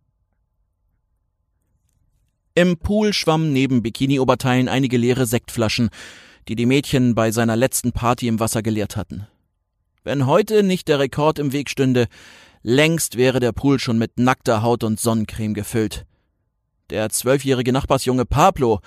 Im 2.56 2.78
Pool 2.78 3.14
schwammen 3.14 3.54
neben 3.54 3.84
Bikini-Oberteilen 3.84 4.68
einige 4.68 4.98
leere 4.98 5.28
Sektflaschen, 5.28 5.90
die 6.48 6.56
die 6.56 6.66
Mädchen 6.66 7.14
bei 7.14 7.30
seiner 7.32 7.56
letzten 7.56 7.92
Party 7.92 8.28
im 8.28 8.40
Wasser 8.40 8.64
geleert 8.64 8.96
hatten. 8.96 9.28
Wenn 10.06 10.28
heute 10.28 10.62
nicht 10.62 10.88
der 10.88 11.00
Rekord 11.00 11.40
im 11.40 11.52
Weg 11.52 11.68
stünde, 11.68 12.06
längst 12.62 13.18
wäre 13.18 13.40
der 13.40 13.52
Pool 13.54 13.80
schon 13.80 13.98
mit 13.98 14.20
nackter 14.20 14.62
Haut 14.62 14.84
und 14.84 15.00
Sonnencreme 15.00 15.56
gefüllt. 15.56 16.06
Der 16.92 17.10
zwölfjährige 17.10 17.74
Nachbarsjunge 17.74 18.26
Pablo 18.26 18.82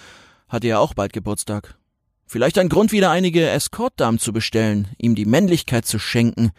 hatte 0.48 0.68
ja 0.68 0.78
auch 0.78 0.94
bald 0.94 1.12
Geburtstag. 1.12 1.76
Vielleicht 2.24 2.56
ein 2.56 2.68
Grund, 2.68 2.92
wieder 2.92 3.10
einige 3.10 3.50
Escortdamen 3.50 4.20
zu 4.20 4.32
bestellen, 4.32 4.86
ihm 4.96 5.16
die 5.16 5.24
Männlichkeit 5.24 5.86
zu 5.86 5.98
schenken. 5.98 6.52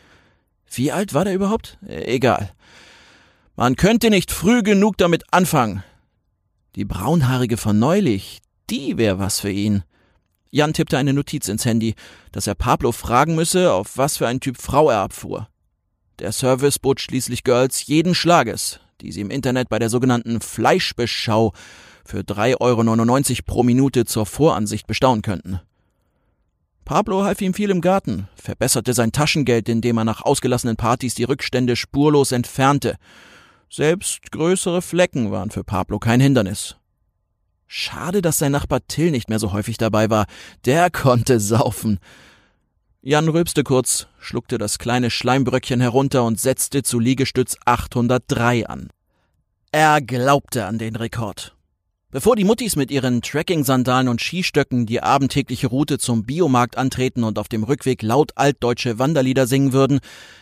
Wie 0.70 0.92
alt 0.92 1.14
war 1.14 1.24
der 1.24 1.36
überhaupt? 1.36 1.78
Egal. 1.88 2.52
Man 3.56 3.78
könnte 3.78 4.10
nicht 4.10 4.30
früh 4.30 4.62
genug 4.62 4.98
damit 4.98 5.24
anfangen. 5.32 5.86
Die 6.76 6.86
braunhaarige 6.86 7.56
von 7.56 7.80
neulich, 7.80 8.42
die 8.70 8.98
wär 8.98 9.20
was 9.20 9.40
für 9.40 9.52
ihn. 9.52 9.84
Jan 10.52 10.74
tippte 10.74 10.98
eine 10.98 11.14
Notiz 11.14 11.48
ins 11.48 11.66
Handy, 11.66 11.96
dass 12.32 12.48
er 12.48 12.56
Pablo 12.56 12.92
fragen 12.92 13.36
müsse, 13.36 13.72
auf 13.74 13.98
was 13.98 14.18
für 14.18 14.28
einen 14.28 14.40
Typ 14.40 14.58
Frau 14.58 14.90
er 14.90 15.00
abfuhr. 15.00 15.48
Der 16.20 16.32
Service 16.32 16.80
bot 16.80 17.00
schließlich 17.00 17.44
Girls 17.44 17.86
jeden 17.86 18.16
Schlages, 18.16 18.80
die 19.02 19.12
sie 19.12 19.22
im 19.22 19.30
Internet 19.30 19.70
bei 19.70 19.80
der 19.80 19.90
sogenannten 19.90 20.42
Fleischbeschau 20.42 21.54
für 22.04 22.20
3,99 22.20 22.60
Euro 22.60 23.44
pro 23.46 23.64
Minute 23.64 24.06
zur 24.06 24.26
Voransicht 24.26 24.88
bestaunen 24.88 25.22
könnten. 25.22 25.60
Pablo 26.84 27.24
half 27.24 27.40
ihm 27.42 27.54
viel 27.54 27.70
im 27.70 27.82
Garten, 27.82 28.28
verbesserte 28.36 28.94
sein 28.94 29.12
Taschengeld, 29.12 29.70
indem 29.70 29.98
er 30.00 30.06
nach 30.06 30.24
ausgelassenen 30.24 30.76
Partys 30.76 31.14
die 31.14 31.24
Rückstände 31.24 31.76
spurlos 31.76 32.32
entfernte 32.32 32.98
selbst 33.70 34.32
größere 34.32 34.82
Flecken 34.82 35.32
waren 35.32 35.52
für 35.52 35.64
Pablo 35.64 36.00
kein 36.00 36.20
Hindernis. 36.20 36.79
Schade, 37.72 38.24
dass 38.24 38.40
sein 38.40 38.52
Nachbar 38.52 38.80
Till 38.88 39.12
nicht 39.12 39.30
mehr 39.30 39.38
so 39.38 39.54
häufig 39.54 39.78
dabei 39.78 40.10
war. 40.10 40.26
Der 40.66 40.90
konnte 40.92 41.40
saufen. 41.40 42.00
Jan 43.04 43.30
rülpste 43.30 43.64
kurz, 43.64 44.08
schluckte 44.20 44.58
das 44.58 44.80
kleine 44.80 45.12
Schleimbröckchen 45.12 45.80
herunter 45.80 46.24
und 46.24 46.40
setzte 46.40 46.82
zu 46.82 46.98
Liegestütz 46.98 47.58
803 47.66 48.66
an. 48.66 48.90
Er 49.72 50.02
glaubte 50.02 50.66
an 50.66 50.80
den 50.80 50.96
Rekord. 50.96 51.56
Bevor 52.10 52.36
die 52.36 52.44
Muttis 52.44 52.76
mit 52.76 52.90
ihren 52.90 53.22
Trekking-Sandalen 53.22 54.08
und 54.08 54.20
Skistöcken 54.20 54.88
die 54.88 55.04
abendtägliche 55.04 55.68
Route 55.68 56.00
zum 56.00 56.24
Biomarkt 56.24 56.76
antreten 56.76 57.24
und 57.24 57.38
auf 57.38 57.50
dem 57.50 57.64
Rückweg 57.64 58.02
laut 58.02 58.32
altdeutsche 58.36 58.98
Wanderlieder 58.98 59.46
singen 59.46 59.74
würden, 59.74 60.00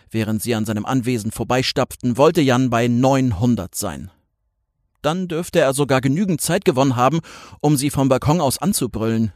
während 0.10 0.42
sie 0.42 0.56
an 0.56 0.64
seinem 0.64 0.86
Anwesen 0.86 1.32
vorbeistapften, 1.32 2.16
wollte 2.16 2.40
Jan 2.40 2.70
bei 2.70 2.88
900 2.88 3.76
sein. 3.76 4.12
Dann 5.02 5.28
dürfte 5.28 5.60
er 5.60 5.74
sogar 5.74 6.02
genügend 6.02 6.42
Zeit 6.42 6.66
gewonnen 6.66 6.96
haben, 6.96 7.20
um 7.62 7.78
sie 7.78 7.90
vom 7.90 8.10
Balkon 8.10 8.42
aus 8.42 8.58
anzubrüllen. 8.58 9.32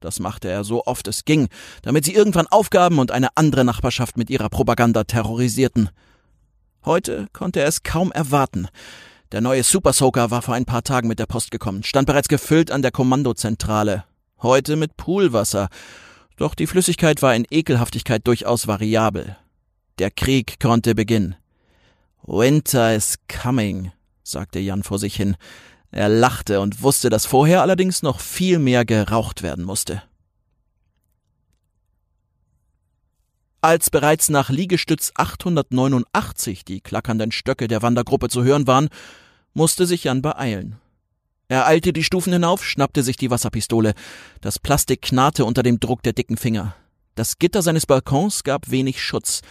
Das 0.00 0.20
machte 0.20 0.48
er 0.48 0.64
so 0.64 0.84
oft 0.84 1.06
es 1.08 1.24
ging, 1.24 1.48
damit 1.82 2.04
sie 2.04 2.14
irgendwann 2.14 2.48
aufgaben 2.48 2.98
und 2.98 3.10
eine 3.10 3.36
andere 3.36 3.64
Nachbarschaft 3.64 4.16
mit 4.16 4.30
ihrer 4.30 4.48
Propaganda 4.48 5.04
terrorisierten. 5.04 5.90
Heute 6.84 7.28
konnte 7.32 7.60
er 7.60 7.68
es 7.68 7.84
kaum 7.84 8.10
erwarten. 8.10 8.68
Der 9.30 9.40
neue 9.40 9.62
Super 9.62 9.92
Soaker 9.92 10.30
war 10.30 10.42
vor 10.42 10.54
ein 10.54 10.64
paar 10.64 10.82
Tagen 10.82 11.08
mit 11.08 11.18
der 11.18 11.26
Post 11.26 11.52
gekommen, 11.52 11.84
stand 11.84 12.06
bereits 12.06 12.28
gefüllt 12.28 12.70
an 12.70 12.82
der 12.82 12.90
Kommandozentrale. 12.90 14.04
Heute 14.42 14.76
mit 14.76 14.96
Poolwasser. 14.96 15.68
Doch 16.36 16.54
die 16.54 16.66
Flüssigkeit 16.66 17.22
war 17.22 17.34
in 17.34 17.46
Ekelhaftigkeit 17.48 18.26
durchaus 18.26 18.66
variabel. 18.66 19.36
Der 19.98 20.10
Krieg 20.10 20.58
konnte 20.58 20.94
beginnen. 20.94 21.36
Winter 22.24 22.94
is 22.94 23.16
coming, 23.28 23.92
sagte 24.32 24.58
Jan 24.58 24.82
vor 24.82 24.98
sich 24.98 25.14
hin. 25.14 25.36
Er 25.92 26.08
lachte 26.08 26.60
und 26.60 26.82
wusste, 26.82 27.10
dass 27.10 27.26
vorher 27.26 27.62
allerdings 27.62 28.02
noch 28.02 28.18
viel 28.18 28.58
mehr 28.58 28.84
geraucht 28.84 29.42
werden 29.42 29.64
musste. 29.64 30.02
Als 33.60 33.90
bereits 33.90 34.28
nach 34.28 34.50
Liegestütz 34.50 35.12
889 35.14 36.64
die 36.64 36.80
klackernden 36.80 37.30
Stöcke 37.30 37.68
der 37.68 37.82
Wandergruppe 37.82 38.28
zu 38.28 38.42
hören 38.42 38.66
waren, 38.66 38.88
musste 39.54 39.86
sich 39.86 40.04
Jan 40.04 40.20
beeilen. 40.20 40.80
Er 41.46 41.66
eilte 41.66 41.92
die 41.92 42.02
Stufen 42.02 42.32
hinauf, 42.32 42.64
schnappte 42.64 43.02
sich 43.02 43.16
die 43.16 43.30
Wasserpistole. 43.30 43.92
Das 44.40 44.58
Plastik 44.58 45.02
knarrte 45.02 45.44
unter 45.44 45.62
dem 45.62 45.78
Druck 45.78 46.02
der 46.02 46.14
dicken 46.14 46.38
Finger. 46.38 46.74
Das 47.14 47.38
Gitter 47.38 47.60
seines 47.60 47.86
Balkons 47.86 48.42
gab 48.42 48.70
wenig 48.70 49.02
Schutz. 49.02 49.42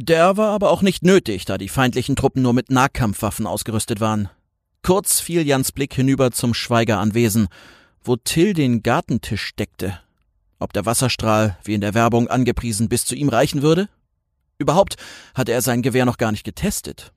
Der 0.00 0.36
war 0.36 0.50
aber 0.50 0.70
auch 0.70 0.82
nicht 0.82 1.02
nötig, 1.02 1.44
da 1.44 1.58
die 1.58 1.68
feindlichen 1.68 2.14
Truppen 2.14 2.40
nur 2.40 2.52
mit 2.52 2.70
Nahkampfwaffen 2.70 3.48
ausgerüstet 3.48 3.98
waren. 3.98 4.28
Kurz 4.84 5.18
fiel 5.18 5.44
Jans 5.44 5.72
Blick 5.72 5.92
hinüber 5.92 6.30
zum 6.30 6.54
Schweigeranwesen, 6.54 7.48
wo 8.04 8.14
Till 8.14 8.54
den 8.54 8.84
Gartentisch 8.84 9.56
deckte. 9.56 9.98
Ob 10.60 10.72
der 10.72 10.86
Wasserstrahl, 10.86 11.58
wie 11.64 11.74
in 11.74 11.80
der 11.80 11.94
Werbung 11.94 12.28
angepriesen, 12.28 12.88
bis 12.88 13.06
zu 13.06 13.16
ihm 13.16 13.28
reichen 13.28 13.62
würde? 13.62 13.88
Überhaupt 14.56 14.94
hatte 15.34 15.50
er 15.50 15.62
sein 15.62 15.82
Gewehr 15.82 16.04
noch 16.04 16.16
gar 16.16 16.30
nicht 16.30 16.44
getestet. 16.44 17.12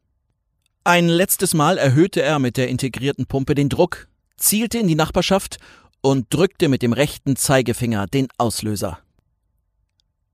Ein 0.84 1.08
letztes 1.08 1.54
Mal 1.54 1.78
erhöhte 1.78 2.24
er 2.24 2.40
mit 2.40 2.58
der 2.58 2.68
integrierten 2.70 3.28
Pumpe 3.28 3.54
den 3.54 3.70
Druck, 3.70 4.08
zielte 4.38 4.80
in 4.80 4.88
die 4.88 4.96
Nachbarschaft 4.96 5.60
und 6.02 6.34
drückte 6.34 6.68
mit 6.68 6.82
dem 6.82 6.94
rechten 6.94 7.36
Zeigefinger 7.36 8.08
den 8.08 8.28
Auslöser. 8.40 8.98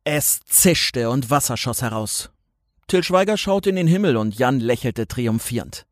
Es 0.05 0.39
zischte 0.45 1.09
und 1.09 1.29
Wasser 1.29 1.57
schoss 1.57 1.81
heraus. 1.81 2.29
Till 2.87 3.03
Schweiger 3.03 3.37
schaute 3.37 3.69
in 3.69 3.75
den 3.75 3.87
Himmel 3.87 4.15
und 4.15 4.39
Jan 4.39 4.61
lächelte 4.61 5.07
triumphierend. 5.07 5.85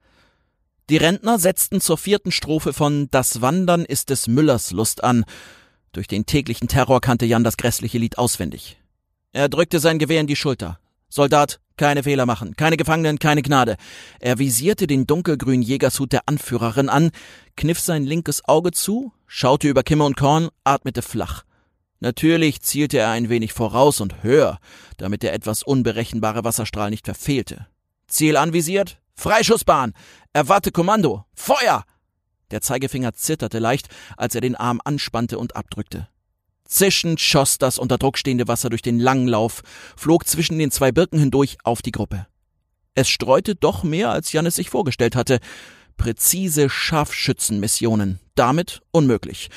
Die 0.89 0.97
Rentner 0.97 1.39
setzten 1.39 1.81
zur 1.81 1.97
vierten 1.97 2.31
Strophe 2.31 2.71
von 2.71 3.09
Das 3.11 3.41
Wandern 3.41 3.83
ist 3.83 4.09
des 4.09 4.27
Müllers 4.27 4.71
Lust 4.71 5.03
an. 5.03 5.25
Durch 5.91 6.07
den 6.07 6.25
täglichen 6.25 6.69
Terror 6.69 7.01
kannte 7.01 7.25
Jan 7.25 7.43
das 7.43 7.57
grässliche 7.57 7.97
Lied 7.97 8.17
auswendig. 8.17 8.77
Er 9.33 9.49
drückte 9.49 9.79
sein 9.79 9.99
Gewehr 9.99 10.21
in 10.21 10.27
die 10.27 10.37
Schulter. 10.37 10.79
Soldat, 11.09 11.59
keine 11.75 12.03
Fehler 12.03 12.25
machen, 12.25 12.55
keine 12.55 12.77
Gefangenen, 12.77 13.19
keine 13.19 13.41
Gnade. 13.41 13.75
Er 14.19 14.39
visierte 14.39 14.87
den 14.87 15.05
dunkelgrünen 15.05 15.61
Jägershut 15.61 16.13
der 16.13 16.21
Anführerin 16.27 16.87
an, 16.87 17.11
kniff 17.57 17.79
sein 17.79 18.03
linkes 18.03 18.45
Auge 18.45 18.71
zu, 18.71 19.11
schaute 19.27 19.67
über 19.67 19.83
Kimme 19.83 20.05
und 20.05 20.15
Korn, 20.15 20.49
atmete 20.63 21.01
flach. 21.01 21.43
Natürlich 21.99 22.61
zielte 22.61 22.97
er 22.97 23.09
ein 23.09 23.29
wenig 23.29 23.53
voraus 23.53 24.01
und 24.01 24.23
höher, 24.23 24.59
damit 24.97 25.23
der 25.23 25.33
etwas 25.33 25.63
unberechenbare 25.63 26.43
Wasserstrahl 26.43 26.89
nicht 26.89 27.05
verfehlte. 27.05 27.67
Ziel 28.07 28.37
anvisiert, 28.37 28.99
Freischussbahn! 29.15 29.93
Erwarte 30.33 30.71
Kommando! 30.71 31.25
Feuer! 31.33 31.85
Der 32.51 32.61
Zeigefinger 32.61 33.13
zitterte 33.13 33.59
leicht, 33.59 33.87
als 34.17 34.35
er 34.35 34.41
den 34.41 34.55
Arm 34.55 34.81
anspannte 34.83 35.39
und 35.39 35.55
abdrückte. 35.55 36.07
Zischend 36.65 37.19
schoss 37.21 37.57
das 37.57 37.77
unter 37.79 37.97
Druck 37.97 38.17
stehende 38.17 38.47
Wasser 38.47 38.69
durch 38.69 38.81
den 38.81 38.99
langen 38.99 39.27
Lauf, 39.27 39.61
flog 39.95 40.27
zwischen 40.27 40.59
den 40.59 40.71
zwei 40.71 40.91
Birken 40.91 41.19
hindurch 41.19 41.57
auf 41.63 41.81
die 41.81 41.91
Gruppe. 41.91 42.27
Es 42.95 43.09
streute 43.09 43.55
doch 43.55 43.83
mehr, 43.83 44.09
als 44.09 44.31
Jan 44.31 44.45
es 44.45 44.55
sich 44.55 44.69
vorgestellt 44.69 45.15
hatte. 45.15 45.39
Präzise 45.97 46.69
Scharfschützenmissionen. 46.69 48.19
Damit 48.35 48.81
unmöglich. 48.91 49.49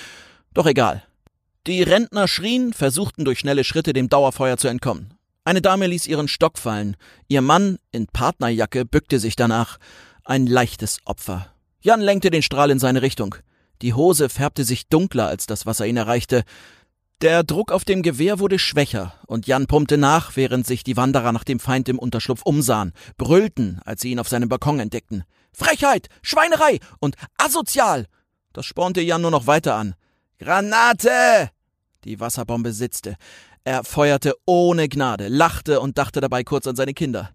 Doch 0.54 0.66
egal. 0.66 1.07
Die 1.68 1.82
Rentner 1.82 2.28
schrien, 2.28 2.72
versuchten 2.72 3.26
durch 3.26 3.40
schnelle 3.40 3.62
Schritte 3.62 3.92
dem 3.92 4.08
Dauerfeuer 4.08 4.56
zu 4.56 4.68
entkommen. 4.68 5.12
Eine 5.44 5.60
Dame 5.60 5.86
ließ 5.86 6.06
ihren 6.06 6.26
Stock 6.26 6.56
fallen. 6.56 6.96
Ihr 7.26 7.42
Mann 7.42 7.76
in 7.92 8.06
Partnerjacke 8.06 8.86
bückte 8.86 9.18
sich 9.18 9.36
danach. 9.36 9.76
Ein 10.24 10.46
leichtes 10.46 11.00
Opfer. 11.04 11.52
Jan 11.82 12.00
lenkte 12.00 12.30
den 12.30 12.40
Strahl 12.40 12.70
in 12.70 12.78
seine 12.78 13.02
Richtung. 13.02 13.34
Die 13.82 13.92
Hose 13.92 14.30
färbte 14.30 14.64
sich 14.64 14.88
dunkler, 14.88 15.26
als 15.26 15.44
das 15.44 15.66
Wasser 15.66 15.86
ihn 15.86 15.98
erreichte. 15.98 16.44
Der 17.20 17.42
Druck 17.44 17.70
auf 17.70 17.84
dem 17.84 18.00
Gewehr 18.00 18.38
wurde 18.38 18.58
schwächer, 18.58 19.12
und 19.26 19.46
Jan 19.46 19.66
pumpte 19.66 19.98
nach, 19.98 20.36
während 20.36 20.66
sich 20.66 20.84
die 20.84 20.96
Wanderer 20.96 21.32
nach 21.32 21.44
dem 21.44 21.60
Feind 21.60 21.90
im 21.90 21.98
Unterschlupf 21.98 22.40
umsahen, 22.44 22.94
brüllten, 23.18 23.82
als 23.84 24.00
sie 24.00 24.10
ihn 24.12 24.20
auf 24.20 24.28
seinem 24.30 24.48
Balkon 24.48 24.80
entdeckten. 24.80 25.24
Frechheit, 25.52 26.08
Schweinerei 26.22 26.78
und 26.98 27.16
asozial! 27.36 28.06
Das 28.54 28.64
spornte 28.64 29.02
Jan 29.02 29.20
nur 29.20 29.30
noch 29.30 29.46
weiter 29.46 29.74
an. 29.74 29.96
Granate! 30.38 31.50
Die 32.04 32.20
Wasserbombe 32.20 32.72
sitzte. 32.72 33.16
Er 33.64 33.82
feuerte 33.82 34.34
ohne 34.46 34.88
Gnade, 34.88 35.28
lachte 35.28 35.80
und 35.80 35.98
dachte 35.98 36.20
dabei 36.20 36.44
kurz 36.44 36.66
an 36.66 36.76
seine 36.76 36.94
Kinder. 36.94 37.30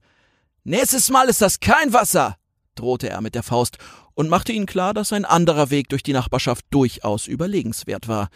Nächstes 0.64 1.10
Mal 1.10 1.28
ist 1.28 1.42
das 1.42 1.60
kein 1.60 1.92
Wasser, 1.92 2.38
drohte 2.76 3.10
er 3.10 3.22
mit 3.22 3.36
der 3.36 3.44
Faust 3.44 3.78
und 4.14 4.30
machte 4.30 4.54
ihnen 4.54 4.66
klar, 4.66 4.94
dass 4.94 5.12
ein 5.12 5.26
anderer 5.26 5.70
Weg 5.70 5.90
durch 5.90 6.04
die 6.04 6.14
Nachbarschaft 6.14 6.66
durchaus 6.70 7.28
überlegenswert 7.28 8.08
war. 8.08 8.30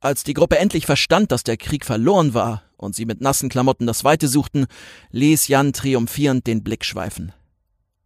Als 0.00 0.24
die 0.24 0.34
Gruppe 0.34 0.58
endlich 0.58 0.86
verstand, 0.86 1.30
dass 1.30 1.44
der 1.44 1.58
Krieg 1.58 1.84
verloren 1.84 2.34
war 2.34 2.62
und 2.76 2.94
sie 2.94 3.04
mit 3.04 3.20
nassen 3.20 3.48
Klamotten 3.48 3.86
das 3.86 4.04
Weite 4.04 4.28
suchten, 4.28 4.66
ließ 5.10 5.48
Jan 5.48 5.72
triumphierend 5.72 6.46
den 6.46 6.64
Blick 6.64 6.84
schweifen. 6.84 7.32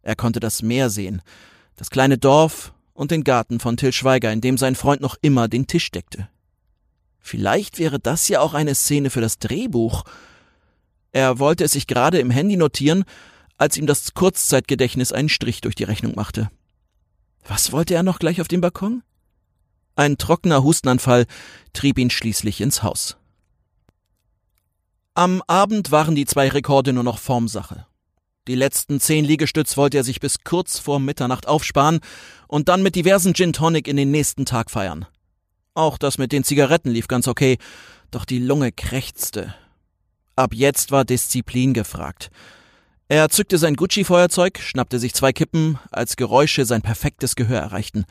Er 0.01 0.15
konnte 0.15 0.39
das 0.39 0.61
Meer 0.61 0.89
sehen, 0.89 1.21
das 1.75 1.89
kleine 1.89 2.17
Dorf 2.17 2.73
und 2.93 3.11
den 3.11 3.23
Garten 3.23 3.59
von 3.59 3.77
Till 3.77 3.93
Schweiger, 3.93 4.31
in 4.31 4.41
dem 4.41 4.57
sein 4.57 4.75
Freund 4.75 5.01
noch 5.01 5.15
immer 5.21 5.47
den 5.47 5.67
Tisch 5.67 5.89
deckte. 5.91 6.29
Vielleicht 7.27 7.77
wäre 7.77 7.99
das 7.99 8.29
ja 8.29 8.39
auch 8.39 8.53
eine 8.53 8.73
Szene 8.73 9.09
für 9.09 9.19
das 9.19 9.37
Drehbuch. 9.37 10.05
Er 11.11 11.39
wollte 11.39 11.65
es 11.65 11.73
sich 11.73 11.85
gerade 11.85 12.19
im 12.19 12.31
Handy 12.31 12.55
notieren, 12.55 13.03
als 13.57 13.75
ihm 13.75 13.85
das 13.85 14.13
Kurzzeitgedächtnis 14.13 15.11
einen 15.11 15.27
Strich 15.27 15.59
durch 15.59 15.75
die 15.75 15.83
Rechnung 15.83 16.15
machte. 16.15 16.49
Was 17.45 17.73
wollte 17.73 17.95
er 17.95 18.03
noch 18.03 18.19
gleich 18.19 18.39
auf 18.39 18.47
dem 18.47 18.61
Balkon? 18.61 19.03
Ein 19.97 20.17
trockener 20.17 20.63
Hustenanfall 20.63 21.25
trieb 21.73 21.99
ihn 21.99 22.09
schließlich 22.09 22.61
ins 22.61 22.81
Haus. 22.81 23.17
Am 25.13 25.43
Abend 25.47 25.91
waren 25.91 26.15
die 26.15 26.25
zwei 26.25 26.47
Rekorde 26.47 26.93
nur 26.93 27.03
noch 27.03 27.19
Formsache. 27.19 27.87
Die 28.47 28.55
letzten 28.55 29.01
zehn 29.01 29.25
Liegestütz 29.25 29.75
wollte 29.75 29.97
er 29.97 30.05
sich 30.05 30.21
bis 30.21 30.45
kurz 30.45 30.79
vor 30.79 31.01
Mitternacht 31.01 31.45
aufsparen 31.45 31.99
und 32.47 32.69
dann 32.69 32.83
mit 32.83 32.95
diversen 32.95 33.33
Gin 33.33 33.51
Tonic 33.51 33.89
in 33.89 33.97
den 33.97 34.11
nächsten 34.11 34.45
Tag 34.45 34.71
feiern. 34.71 35.07
Auch 35.77 35.99
das 35.99 36.17
mit 36.17 36.31
den 36.31 36.43
Zigaretten 36.43 36.89
lief 36.89 37.07
ganz 37.07 37.27
okay, 37.27 37.59
doch 38.09 38.25
die 38.25 38.39
Lunge 38.39 38.71
krächzte. 38.71 39.53
Ab 40.35 40.55
jetzt 40.55 40.89
war 40.89 41.05
Disziplin 41.05 41.75
gefragt. 41.75 42.31
Er 43.09 43.29
zückte 43.29 43.59
sein 43.59 43.75
Gucci-Feuerzeug, 43.75 44.57
schnappte 44.57 44.97
sich 44.97 45.13
zwei 45.13 45.33
Kippen, 45.33 45.77
als 45.91 46.15
Geräusche 46.15 46.65
sein 46.65 46.81
perfektes 46.81 47.35
Gehör 47.35 47.59
erreichten. 47.59 48.05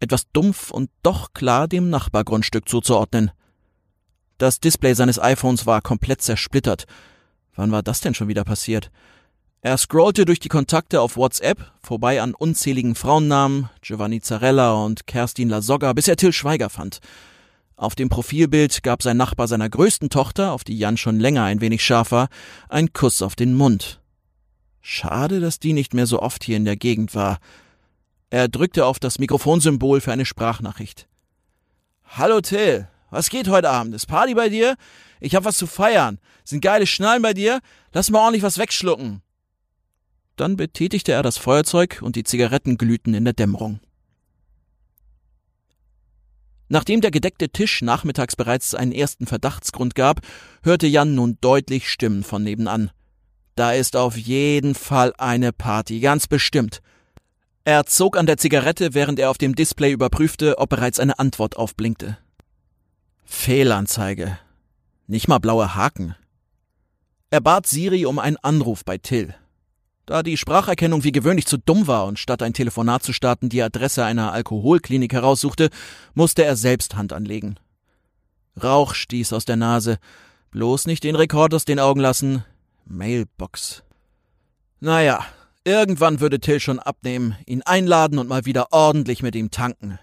Etwas 0.00 0.30
dumpf 0.34 0.70
und 0.70 0.90
doch 1.02 1.32
klar 1.32 1.66
dem 1.66 1.88
Nachbargrundstück 1.88 2.68
zuzuordnen. 2.68 3.30
Das 4.36 4.60
Display 4.60 4.92
seines 4.92 5.18
iPhones 5.18 5.64
war 5.64 5.80
komplett 5.80 6.20
zersplittert. 6.20 6.84
Wann 7.54 7.72
war 7.72 7.82
das 7.82 8.02
denn 8.02 8.12
schon 8.12 8.28
wieder 8.28 8.44
passiert? 8.44 8.90
Er 9.60 9.76
scrollte 9.76 10.24
durch 10.24 10.38
die 10.38 10.48
Kontakte 10.48 11.00
auf 11.00 11.16
WhatsApp, 11.16 11.72
vorbei 11.82 12.22
an 12.22 12.32
unzähligen 12.34 12.94
Frauennamen, 12.94 13.68
Giovanni 13.82 14.20
Zarella 14.20 14.74
und 14.74 15.08
Kerstin 15.08 15.48
Lasogga, 15.48 15.92
bis 15.94 16.06
er 16.06 16.16
Till 16.16 16.32
Schweiger 16.32 16.70
fand. 16.70 17.00
Auf 17.74 17.96
dem 17.96 18.08
Profilbild 18.08 18.84
gab 18.84 19.02
sein 19.02 19.16
Nachbar 19.16 19.48
seiner 19.48 19.68
größten 19.68 20.10
Tochter, 20.10 20.52
auf 20.52 20.62
die 20.62 20.78
Jan 20.78 20.96
schon 20.96 21.18
länger 21.18 21.42
ein 21.42 21.60
wenig 21.60 21.84
scharf 21.84 22.12
war, 22.12 22.28
einen 22.68 22.92
Kuss 22.92 23.20
auf 23.20 23.34
den 23.34 23.54
Mund. 23.54 24.00
Schade, 24.80 25.40
dass 25.40 25.58
die 25.58 25.72
nicht 25.72 25.92
mehr 25.92 26.06
so 26.06 26.22
oft 26.22 26.44
hier 26.44 26.56
in 26.56 26.64
der 26.64 26.76
Gegend 26.76 27.16
war. 27.16 27.38
Er 28.30 28.46
drückte 28.46 28.86
auf 28.86 29.00
das 29.00 29.18
Mikrofonsymbol 29.18 30.00
für 30.00 30.12
eine 30.12 30.24
Sprachnachricht. 30.24 31.08
Hallo 32.04 32.40
Till, 32.40 32.88
was 33.10 33.28
geht 33.28 33.48
heute 33.48 33.70
Abend? 33.70 33.92
Ist 33.94 34.06
Party 34.06 34.34
bei 34.34 34.50
dir? 34.50 34.76
Ich 35.20 35.34
hab 35.34 35.44
was 35.44 35.56
zu 35.56 35.66
feiern. 35.66 36.20
Sind 36.44 36.60
geile 36.60 36.86
Schnallen 36.86 37.22
bei 37.22 37.34
dir? 37.34 37.60
Lass 37.92 38.10
mal 38.10 38.20
ordentlich 38.20 38.44
was 38.44 38.58
wegschlucken. 38.58 39.22
Dann 40.38 40.56
betätigte 40.56 41.10
er 41.10 41.24
das 41.24 41.36
Feuerzeug 41.36 41.98
und 42.00 42.14
die 42.14 42.22
Zigaretten 42.22 42.78
glühten 42.78 43.12
in 43.12 43.24
der 43.24 43.34
Dämmerung. 43.34 43.80
Nachdem 46.68 47.00
der 47.00 47.10
gedeckte 47.10 47.48
Tisch 47.48 47.82
nachmittags 47.82 48.36
bereits 48.36 48.72
einen 48.74 48.92
ersten 48.92 49.26
Verdachtsgrund 49.26 49.96
gab, 49.96 50.20
hörte 50.62 50.86
Jan 50.86 51.16
nun 51.16 51.38
deutlich 51.40 51.90
Stimmen 51.90 52.22
von 52.22 52.44
nebenan. 52.44 52.92
Da 53.56 53.72
ist 53.72 53.96
auf 53.96 54.16
jeden 54.16 54.76
Fall 54.76 55.12
eine 55.18 55.52
Party, 55.52 55.98
ganz 55.98 56.28
bestimmt. 56.28 56.82
Er 57.64 57.86
zog 57.86 58.16
an 58.16 58.26
der 58.26 58.36
Zigarette, 58.36 58.94
während 58.94 59.18
er 59.18 59.30
auf 59.30 59.38
dem 59.38 59.56
Display 59.56 59.90
überprüfte, 59.90 60.58
ob 60.58 60.70
bereits 60.70 61.00
eine 61.00 61.18
Antwort 61.18 61.56
aufblinkte. 61.56 62.16
Fehlanzeige. 63.24 64.38
Nicht 65.08 65.26
mal 65.26 65.38
blaue 65.38 65.74
Haken. 65.74 66.14
Er 67.30 67.40
bat 67.40 67.66
Siri 67.66 68.06
um 68.06 68.20
einen 68.20 68.36
Anruf 68.36 68.84
bei 68.84 68.98
Till. 68.98 69.34
Da 70.08 70.22
die 70.22 70.38
Spracherkennung 70.38 71.04
wie 71.04 71.12
gewöhnlich 71.12 71.44
zu 71.44 71.58
dumm 71.58 71.86
war 71.86 72.06
und 72.06 72.18
statt 72.18 72.42
ein 72.42 72.54
Telefonat 72.54 73.02
zu 73.02 73.12
starten 73.12 73.50
die 73.50 73.62
Adresse 73.62 74.06
einer 74.06 74.32
Alkoholklinik 74.32 75.12
heraussuchte, 75.12 75.68
musste 76.14 76.46
er 76.46 76.56
selbst 76.56 76.96
Hand 76.96 77.12
anlegen. 77.12 77.56
Rauch 78.62 78.94
stieß 78.94 79.34
aus 79.34 79.44
der 79.44 79.56
Nase. 79.56 79.98
Bloß 80.50 80.86
nicht 80.86 81.04
den 81.04 81.14
Rekord 81.14 81.52
aus 81.52 81.66
den 81.66 81.78
Augen 81.78 82.00
lassen. 82.00 82.42
Mailbox. 82.86 83.82
Naja, 84.80 85.26
irgendwann 85.64 86.20
würde 86.20 86.40
Till 86.40 86.58
schon 86.58 86.78
abnehmen, 86.78 87.36
ihn 87.44 87.60
einladen 87.60 88.18
und 88.18 88.30
mal 88.30 88.46
wieder 88.46 88.72
ordentlich 88.72 89.22
mit 89.22 89.36
ihm 89.36 89.50
tanken. 89.50 89.98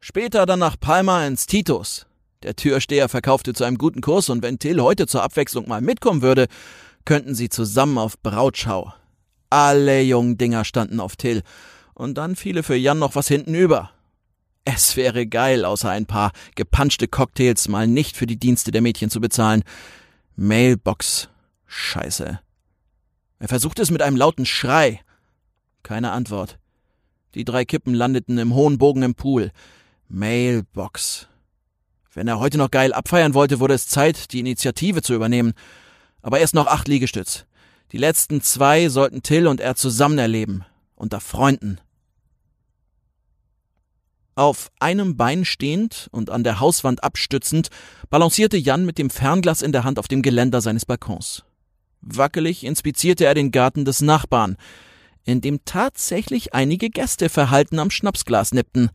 Später 0.00 0.46
dann 0.46 0.60
nach 0.60 0.80
Palma 0.80 1.26
ins 1.26 1.44
Titus. 1.44 2.06
Der 2.42 2.56
Türsteher 2.56 3.10
verkaufte 3.10 3.52
zu 3.52 3.64
einem 3.64 3.76
guten 3.76 4.00
Kurs 4.00 4.30
und 4.30 4.42
wenn 4.42 4.58
Till 4.58 4.80
heute 4.80 5.06
zur 5.06 5.22
Abwechslung 5.22 5.68
mal 5.68 5.82
mitkommen 5.82 6.22
würde, 6.22 6.46
könnten 7.04 7.34
sie 7.34 7.50
zusammen 7.50 7.98
auf 7.98 8.18
Brautschau. 8.18 8.94
Alle 9.52 10.00
jungen 10.00 10.38
Dinger 10.38 10.64
standen 10.64 10.98
auf 10.98 11.16
Till. 11.16 11.42
Und 11.92 12.16
dann 12.16 12.36
fiele 12.36 12.62
für 12.62 12.74
Jan 12.74 12.98
noch 12.98 13.16
was 13.16 13.28
hinten 13.28 13.54
über. 13.54 13.90
Es 14.64 14.96
wäre 14.96 15.26
geil, 15.26 15.66
außer 15.66 15.90
ein 15.90 16.06
paar 16.06 16.32
gepanschte 16.54 17.06
Cocktails 17.06 17.68
mal 17.68 17.86
nicht 17.86 18.16
für 18.16 18.24
die 18.24 18.38
Dienste 18.38 18.70
der 18.70 18.80
Mädchen 18.80 19.10
zu 19.10 19.20
bezahlen. 19.20 19.62
Mailbox. 20.36 21.28
Scheiße. 21.66 22.40
Er 23.40 23.48
versuchte 23.48 23.82
es 23.82 23.90
mit 23.90 24.00
einem 24.00 24.16
lauten 24.16 24.46
Schrei. 24.46 25.00
Keine 25.82 26.12
Antwort. 26.12 26.58
Die 27.34 27.44
drei 27.44 27.66
Kippen 27.66 27.92
landeten 27.92 28.38
im 28.38 28.54
hohen 28.54 28.78
Bogen 28.78 29.02
im 29.02 29.14
Pool. 29.14 29.50
Mailbox. 30.08 31.28
Wenn 32.14 32.26
er 32.26 32.38
heute 32.38 32.56
noch 32.56 32.70
geil 32.70 32.94
abfeiern 32.94 33.34
wollte, 33.34 33.60
wurde 33.60 33.74
es 33.74 33.86
Zeit, 33.86 34.32
die 34.32 34.40
Initiative 34.40 35.02
zu 35.02 35.12
übernehmen. 35.12 35.52
Aber 36.22 36.40
erst 36.40 36.54
noch 36.54 36.68
acht 36.68 36.88
Liegestütz. 36.88 37.44
Die 37.92 37.98
letzten 37.98 38.40
zwei 38.40 38.88
sollten 38.88 39.22
Till 39.22 39.46
und 39.46 39.60
er 39.60 39.74
zusammen 39.74 40.18
erleben, 40.18 40.64
unter 40.94 41.20
Freunden. 41.20 41.78
Auf 44.34 44.70
einem 44.80 45.18
Bein 45.18 45.44
stehend 45.44 46.08
und 46.10 46.30
an 46.30 46.42
der 46.42 46.58
Hauswand 46.58 47.04
abstützend, 47.04 47.68
balancierte 48.08 48.56
Jan 48.56 48.86
mit 48.86 48.96
dem 48.96 49.10
Fernglas 49.10 49.60
in 49.60 49.72
der 49.72 49.84
Hand 49.84 49.98
auf 49.98 50.08
dem 50.08 50.22
Geländer 50.22 50.62
seines 50.62 50.86
Balkons. 50.86 51.44
Wackelig 52.00 52.64
inspizierte 52.64 53.26
er 53.26 53.34
den 53.34 53.50
Garten 53.50 53.84
des 53.84 54.00
Nachbarn, 54.00 54.56
in 55.24 55.42
dem 55.42 55.62
tatsächlich 55.66 56.54
einige 56.54 56.88
Gäste 56.88 57.28
verhalten 57.28 57.78
am 57.78 57.90
Schnapsglas 57.90 58.54
nippten. 58.54 58.88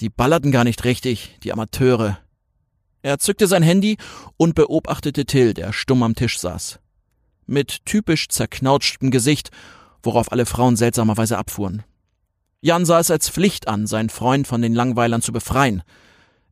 Die 0.00 0.10
ballerten 0.10 0.52
gar 0.52 0.64
nicht 0.64 0.84
richtig, 0.84 1.38
die 1.42 1.54
Amateure. 1.54 2.18
Er 3.00 3.18
zückte 3.18 3.46
sein 3.46 3.62
Handy 3.62 3.96
und 4.36 4.54
beobachtete 4.54 5.24
Till, 5.24 5.54
der 5.54 5.72
stumm 5.72 6.02
am 6.02 6.14
Tisch 6.14 6.38
saß 6.38 6.79
mit 7.50 7.84
typisch 7.84 8.28
zerknautschtem 8.28 9.10
Gesicht, 9.10 9.50
worauf 10.02 10.32
alle 10.32 10.46
Frauen 10.46 10.76
seltsamerweise 10.76 11.36
abfuhren. 11.36 11.82
Jan 12.62 12.84
sah 12.84 13.00
es 13.00 13.10
als 13.10 13.28
Pflicht 13.28 13.68
an, 13.68 13.86
seinen 13.86 14.10
Freund 14.10 14.46
von 14.46 14.62
den 14.62 14.74
Langweilern 14.74 15.22
zu 15.22 15.32
befreien. 15.32 15.82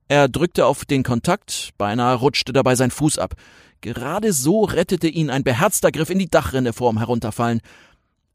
Er 0.08 0.28
drückte 0.28 0.64
auf 0.64 0.84
den 0.86 1.02
Kontakt, 1.02 1.70
beinahe 1.76 2.16
rutschte 2.16 2.52
dabei 2.52 2.74
sein 2.74 2.90
Fuß 2.90 3.18
ab. 3.18 3.34
Gerade 3.82 4.32
so 4.32 4.64
rettete 4.64 5.06
ihn 5.06 5.28
ein 5.30 5.44
beherzter 5.44 5.92
Griff 5.92 6.08
in 6.08 6.18
die 6.18 6.30
Dachrinne 6.30 6.72
vorm 6.72 6.96
Herunterfallen. 6.96 7.60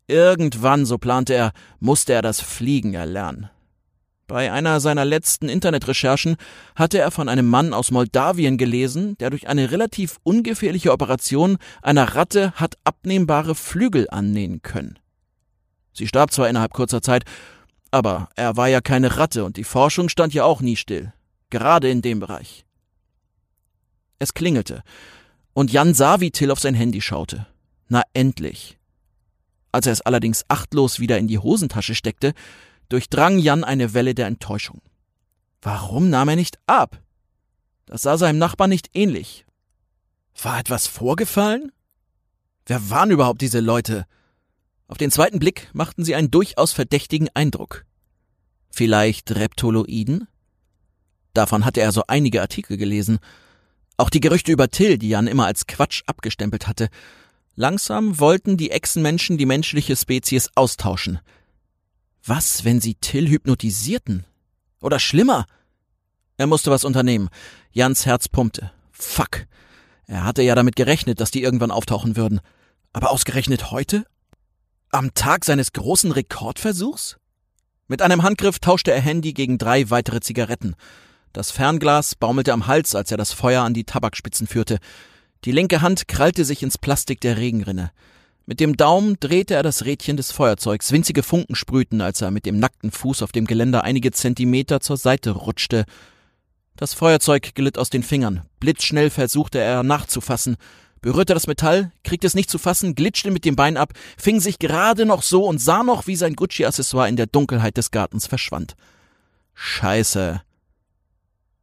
Irgendwann, 0.08 0.86
so 0.86 0.99
plante 0.99 1.34
er, 1.34 1.52
musste 1.80 2.13
er 2.13 2.21
das 2.21 2.41
Fliegen 2.41 2.93
erlernen. 2.93 3.49
Bei 4.34 4.52
einer 4.52 4.80
seiner 4.80 5.06
letzten 5.06 5.48
Internetrecherchen 5.48 6.38
hatte 6.76 6.98
er 6.98 7.12
von 7.12 7.30
einem 7.30 7.48
Mann 7.48 7.72
aus 7.72 7.91
Moldawien 7.91 8.58
gelesen, 8.58 9.15
der 9.19 9.30
durch 9.30 9.48
eine 9.48 9.69
relativ 9.69 10.17
ungefährliche 10.24 10.91
Operation 10.91 11.58
einer 11.84 12.15
Ratte 12.15 12.52
hat 12.54 12.74
abnehmbare 12.84 13.54
Flügel 13.54 14.08
annähen 14.10 14.63
können. 14.63 14.98
Sie 15.93 16.08
starb 16.08 16.32
zwar 16.32 16.50
innerhalb 16.50 16.74
kurzer 16.74 17.04
Zeit, 17.04 17.26
aber 17.91 18.28
er 18.36 18.58
war 18.58 18.67
ja 18.69 18.82
keine 18.82 19.17
Ratte 19.17 19.46
und 19.46 19.56
die 19.56 19.63
Forschung 19.63 20.10
stand 20.10 20.34
ja 20.34 20.46
auch 20.46 20.62
nie 20.62 20.78
still, 20.78 21.13
gerade 21.52 21.91
in 21.91 22.02
dem 22.02 22.19
Bereich. 22.19 22.65
Es 24.17 24.34
klingelte, 24.34 24.82
und 25.54 25.72
Jan 25.72 25.93
sah, 25.93 26.22
wie 26.22 26.32
Till 26.32 26.50
auf 26.50 26.60
sein 26.60 26.74
Handy 26.74 27.02
schaute. 27.02 27.46
Na 27.88 28.02
endlich. 28.13 28.80
Als 29.72 29.86
er 29.86 29.93
es 29.93 30.02
allerdings 30.02 30.43
achtlos 30.48 31.00
wieder 31.00 31.19
in 31.19 31.28
die 31.28 31.38
Hosentasche 31.38 31.93
steckte, 31.93 32.34
durchdrang 32.93 33.39
Jan 33.39 33.63
eine 33.63 33.95
Welle 33.95 34.13
der 34.13 34.27
Enttäuschung. 34.27 34.79
Warum 35.63 36.12
nahm 36.12 36.29
er 36.29 36.36
nicht 36.36 36.60
ab? 36.67 37.01
Das 37.88 38.03
sah 38.03 38.19
seinem 38.19 38.38
Nachbarn 38.38 38.69
nicht 38.69 38.91
ähnlich. 38.93 39.45
War 40.39 40.60
etwas 40.60 40.86
vorgefallen? 40.86 41.71
Wer 42.67 42.91
waren 42.91 43.10
überhaupt 43.10 43.41
diese 43.41 43.62
Leute? 43.62 44.06
Auf 44.88 44.99
den 44.99 45.10
zweiten 45.10 45.39
Blick 45.39 45.71
machten 45.73 46.06
sie 46.06 46.13
einen 46.13 46.29
durchaus 46.29 46.71
verdächtigen 46.71 47.29
Eindruck. 47.34 47.84
Vielleicht 48.69 49.32
Reptoloiden? 49.32 50.27
Davon 51.34 51.65
hatte 51.65 51.82
er 51.82 51.91
so 51.91 52.03
einige 52.08 52.41
Artikel 52.41 52.77
gelesen. 52.77 53.17
Auch 53.97 54.12
die 54.12 54.19
Gerüchte 54.19 54.51
über 54.51 54.69
Till, 54.69 54.99
die 54.99 55.10
Jan 55.10 55.25
immer 55.25 55.47
als 55.47 55.65
Quatsch 55.65 56.03
abgestempelt 56.06 56.67
hatte. 56.67 56.89
Langsam 57.56 58.19
wollten 58.19 58.56
die 58.56 58.69
Echsenmenschen 58.69 59.39
die 59.39 59.47
menschliche 59.47 59.95
Spezies 59.95 60.51
austauschen– 60.53 61.19
was, 62.26 62.64
wenn 62.64 62.80
sie 62.80 62.96
Till 62.96 63.30
hypnotisierten? 63.30 64.26
Oder 64.82 65.00
schlimmer? 65.00 65.46
Er 66.38 66.48
musste 66.48 66.72
was 66.72 66.84
unternehmen. 66.84 67.30
Jans 67.72 68.06
Herz 68.06 68.28
pumpte. 68.28 68.72
Fuck. 68.92 69.46
Er 70.08 70.24
hatte 70.24 70.42
ja 70.42 70.56
damit 70.56 70.76
gerechnet, 70.76 71.20
dass 71.20 71.32
die 71.32 71.44
irgendwann 71.44 71.72
auftauchen 71.72 72.16
würden. 72.16 72.40
Aber 72.92 73.12
ausgerechnet 73.12 73.72
heute? 73.72 74.06
Am 74.92 75.14
Tag 75.14 75.46
seines 75.46 75.74
großen 75.74 76.12
Rekordversuchs? 76.12 77.18
Mit 77.88 78.02
einem 78.02 78.24
Handgriff 78.24 78.60
tauschte 78.60 78.92
er 78.92 79.02
Handy 79.02 79.34
gegen 79.34 79.58
drei 79.58 79.90
weitere 79.90 80.22
Zigaretten. 80.22 80.76
Das 81.34 81.52
Fernglas 81.52 82.16
baumelte 82.16 82.54
am 82.54 82.68
Hals, 82.68 82.96
als 82.96 83.12
er 83.12 83.18
das 83.18 83.34
Feuer 83.34 83.64
an 83.64 83.74
die 83.74 83.86
Tabakspitzen 83.86 84.48
führte. 84.48 84.80
Die 85.46 85.52
linke 85.52 85.82
Hand 85.82 86.08
krallte 86.08 86.46
sich 86.46 86.64
ins 86.64 86.78
Plastik 86.78 87.20
der 87.22 87.38
Regenrinne. 87.38 87.92
Mit 88.45 88.60
dem 88.60 88.75
Daumen 88.75 89.17
drehte 89.19 89.56
er 89.56 89.63
das 89.63 89.86
Rädchen 89.86 90.17
des 90.17 90.34
Feuerzeugs. 90.34 90.91
Winzige 90.91 91.23
Funken 91.23 91.56
sprühten, 91.56 92.01
als 92.01 92.21
er 92.21 92.29
mit 92.29 92.45
dem 92.45 92.60
nackten 92.60 92.91
Fuß 92.91 93.21
auf 93.21 93.32
dem 93.32 93.45
Geländer 93.45 93.86
einige 93.86 94.12
Zentimeter 94.12 94.82
zur 94.82 94.97
Seite 94.97 95.32
rutschte. 95.32 95.86
Das 96.75 96.93
Feuerzeug 96.93 97.56
glitt 97.56 97.77
aus 97.77 97.89
den 97.89 98.03
Fingern. 98.03 98.41
Blitzschnell 98.60 99.10
versuchte 99.10 99.60
er 99.60 99.84
nachzufassen, 99.84 100.58
berührte 100.99 101.34
das 101.34 101.47
Metall, 101.47 101.91
kriegte 102.03 102.27
es 102.27 102.34
nicht 102.34 102.49
zu 102.49 102.58
fassen, 102.58 102.95
glitschte 102.95 103.32
mit 103.32 103.45
dem 103.45 103.56
Bein 103.56 103.77
ab, 103.77 103.93
fing 104.17 104.41
sich 104.41 104.60
gerade 104.60 105.06
noch 105.06 105.21
so 105.21 105.45
und 105.45 105.60
sah 105.60 105.84
noch, 105.84 106.08
wie 106.08 106.17
sein 106.17 106.36
Gucci-Accessoire 106.36 107.08
in 107.08 107.15
der 107.15 107.27
Dunkelheit 107.27 107.77
des 107.77 107.91
Gartens 107.91 108.27
verschwand. 108.27 108.75
Scheiße. 109.53 110.41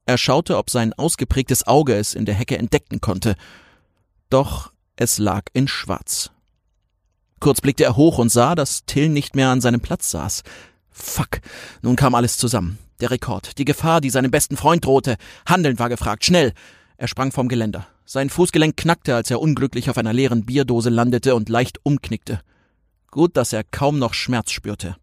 Er 0.06 0.18
schaute, 0.18 0.56
ob 0.56 0.70
sein 0.70 0.94
ausgeprägtes 0.94 1.66
Auge 1.66 1.94
es 1.94 2.14
in 2.14 2.24
der 2.24 2.34
Hecke 2.34 2.56
entdecken 2.56 3.02
konnte. 3.02 3.34
Doch 4.30 4.72
es 4.96 5.18
lag 5.18 5.44
in 5.52 5.68
Schwarz. 5.68 6.30
Kurz 7.40 7.61
blickte 7.61 7.85
er 7.85 7.96
hoch 7.96 8.18
und 8.18 8.31
sah, 8.31 8.55
dass 8.55 8.85
Till 8.85 9.09
nicht 9.09 9.35
mehr 9.35 9.48
an 9.48 9.61
seinem 9.61 9.81
Platz 9.81 10.11
saß. 10.11 10.42
Fuck. 10.90 11.40
Nun 11.83 11.96
kam 11.96 12.14
alles 12.14 12.37
zusammen. 12.37 12.79
Der 13.00 13.11
Rekord, 13.11 13.57
die 13.57 13.64
Gefahr, 13.64 14.03
die 14.03 14.11
seinem 14.11 14.31
besten 14.31 14.59
Freund 14.59 14.85
drohte. 14.85 15.16
Handeln 15.46 15.79
war 15.79 15.88
gefragt. 15.88 16.24
Schnell. 16.24 16.53
Er 16.98 17.09
sprang 17.09 17.33
vom 17.33 17.48
Geländer. 17.48 17.87
Sein 18.05 18.29
Fußgelenk 18.29 18.76
knackte, 18.76 19.14
als 19.14 19.31
er 19.31 19.40
unglücklich 19.40 19.88
auf 19.88 19.96
einer 19.96 20.12
leeren 20.12 20.44
Bierdose 20.44 20.90
landete 20.90 21.35
und 21.35 21.48
leicht 21.48 21.79
umknickte. 21.83 22.40
Gut, 23.11 23.37
dass 23.37 23.53
er 23.55 23.64
kaum 23.64 23.98
noch 23.98 24.12
Schmerz 24.12 24.50
spürte. 24.50 24.96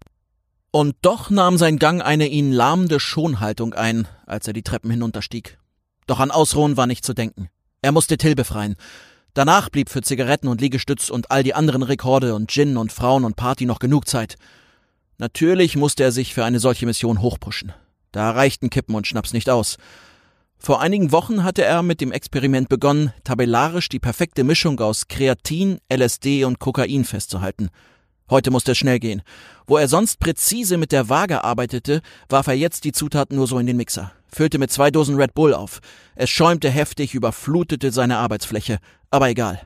Und 0.70 0.96
doch 1.02 1.32
nahm 1.32 1.58
sein 1.58 1.80
Gang 1.80 2.04
eine 2.04 2.28
ihn 2.28 2.52
lahmende 2.52 3.00
Schonhaltung 3.00 3.74
ein, 3.74 4.08
als 4.28 4.46
er 4.46 4.54
die 4.54 4.62
Treppen 4.62 4.92
hinunterstieg. 4.92 5.58
Doch 6.06 6.20
an 6.20 6.30
Ausruhen 6.30 6.78
war 6.78 6.86
nicht 6.86 7.04
zu 7.04 7.14
denken. 7.14 7.50
Er 7.82 7.92
musste 7.92 8.18
Till 8.18 8.36
befreien. 8.36 8.76
Danach 9.38 9.70
blieb 9.70 9.92
für 9.92 10.02
Zigaretten 10.02 10.48
und 10.48 10.62
Liegestütz 10.62 11.12
und 11.12 11.30
all 11.30 11.44
die 11.44 11.54
anderen 11.54 11.84
Rekorde 11.84 12.34
und 12.34 12.50
Gin 12.50 12.76
und 12.76 12.92
Frauen 12.92 13.24
und 13.24 13.36
Party 13.36 13.68
noch 13.68 13.78
genug 13.78 14.08
Zeit. 14.08 14.36
Natürlich 15.20 15.76
musste 15.76 16.02
er 16.02 16.12
sich 16.12 16.34
für 16.34 16.44
eine 16.44 16.60
solche 16.60 16.88
Mission 16.88 17.22
hochpushen. 17.22 17.72
Da 18.12 18.32
reichten 18.32 18.72
Kippen 18.72 18.96
und 18.96 19.06
Schnaps 19.06 19.34
nicht 19.34 19.48
aus. 19.48 19.78
Vor 20.58 20.82
einigen 20.82 21.12
Wochen 21.12 21.44
hatte 21.44 21.64
er 21.64 21.84
mit 21.84 22.02
dem 22.02 22.12
Experiment 22.12 22.68
begonnen, 22.68 23.14
tabellarisch 23.24 23.90
die 23.90 24.00
perfekte 24.00 24.44
Mischung 24.44 24.80
aus 24.80 25.08
Kreatin, 25.08 25.78
LSD 25.94 26.44
und 26.44 26.58
Kokain 26.58 27.06
festzuhalten. 27.06 27.70
Heute 28.30 28.52
musste 28.52 28.74
es 28.74 28.78
schnell 28.78 29.00
gehen. 29.00 29.22
Wo 29.68 29.78
er 29.78 29.88
sonst 29.88 30.20
präzise 30.20 30.78
mit 30.78 30.92
der 30.92 31.10
Waage 31.10 31.44
arbeitete, 31.44 32.02
warf 32.30 32.48
er 32.48 32.54
jetzt 32.54 32.84
die 32.84 32.92
Zutaten 32.92 33.38
nur 33.38 33.48
so 33.48 33.58
in 33.60 33.68
den 33.68 33.78
Mixer, 33.78 34.12
füllte 34.28 34.58
mit 34.58 34.72
zwei 34.72 34.92
Dosen 34.92 35.16
Red 35.16 35.34
Bull 35.34 35.54
auf. 35.54 35.80
Es 36.16 36.30
schäumte 36.30 36.70
heftig, 36.70 37.14
überflutete 37.14 37.92
seine 37.92 38.18
Arbeitsfläche. 38.18 38.80
Aber 39.12 39.30
egal. 39.30 39.62